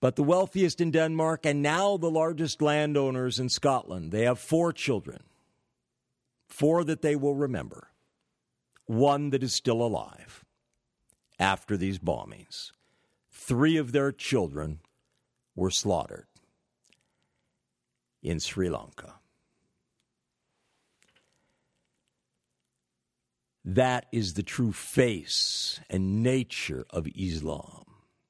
But 0.00 0.16
the 0.16 0.24
wealthiest 0.24 0.80
in 0.80 0.90
Denmark 0.90 1.46
and 1.46 1.62
now 1.62 1.96
the 1.96 2.10
largest 2.10 2.60
landowners 2.60 3.38
in 3.38 3.48
Scotland. 3.48 4.10
They 4.10 4.24
have 4.24 4.40
four 4.40 4.72
children, 4.72 5.22
four 6.48 6.82
that 6.82 7.02
they 7.02 7.14
will 7.14 7.36
remember, 7.36 7.88
one 8.86 9.30
that 9.30 9.42
is 9.42 9.52
still 9.52 9.82
alive 9.82 10.44
after 11.38 11.76
these 11.76 11.98
bombings 11.98 12.72
three 13.30 13.76
of 13.76 13.92
their 13.92 14.10
children 14.10 14.80
were 15.54 15.70
slaughtered 15.70 16.26
in 18.22 18.40
Sri 18.40 18.68
Lanka. 18.68 19.14
That 23.64 24.06
is 24.10 24.34
the 24.34 24.42
true 24.42 24.72
face 24.72 25.80
and 25.90 26.22
nature 26.22 26.86
of 26.90 27.08
Islam, 27.16 27.84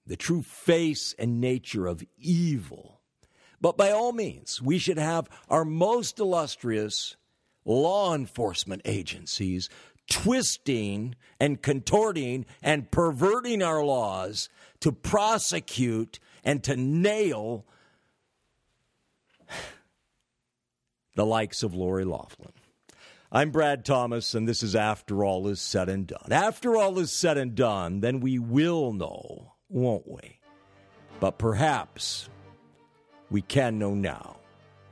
the 0.07 0.17
true 0.17 0.43
face 0.43 1.15
and 1.19 1.41
nature 1.41 1.87
of 1.87 2.03
evil. 2.19 3.01
But 3.61 3.77
by 3.77 3.91
all 3.91 4.13
means, 4.13 4.61
we 4.61 4.79
should 4.79 4.99
have 4.99 5.29
our 5.49 5.65
most 5.65 6.19
illustrious 6.19 7.17
law 7.65 8.15
enforcement 8.15 8.83
agencies 8.85 9.69
twisting 10.11 11.15
and 11.41 11.63
contorting 11.63 12.47
and 12.63 12.91
perverting 12.91 13.63
our 13.63 13.85
laws 13.85 14.49
to 14.81 14.93
prosecute 14.93 16.19
and 16.45 16.63
to 16.65 16.77
nail 16.77 17.65
the 21.17 21.27
likes 21.27 21.63
of 21.63 21.75
Lori 21.75 22.05
Loughlin. 22.05 22.53
I'm 23.33 23.51
Brad 23.51 23.85
Thomas, 23.85 24.35
and 24.35 24.47
this 24.47 24.63
is 24.63 24.77
After 24.77 25.25
All 25.25 25.49
Is 25.49 25.61
Said 25.61 25.89
and 25.89 26.07
Done. 26.07 26.31
After 26.31 26.77
all 26.77 26.99
is 26.99 27.11
said 27.11 27.37
and 27.37 27.55
done, 27.55 28.01
then 28.01 28.21
we 28.21 28.39
will 28.39 28.93
know, 28.93 29.55
won't 29.69 30.07
we? 30.07 30.39
But 31.19 31.37
perhaps 31.37 32.29
we 33.31 33.43
can 33.43 33.79
know 33.79 33.95
now 33.95 34.37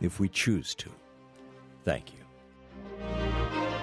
if 0.00 0.18
we 0.18 0.28
choose 0.28 0.74
to. 0.76 0.90
Thank 1.84 2.12
you. 2.12 3.73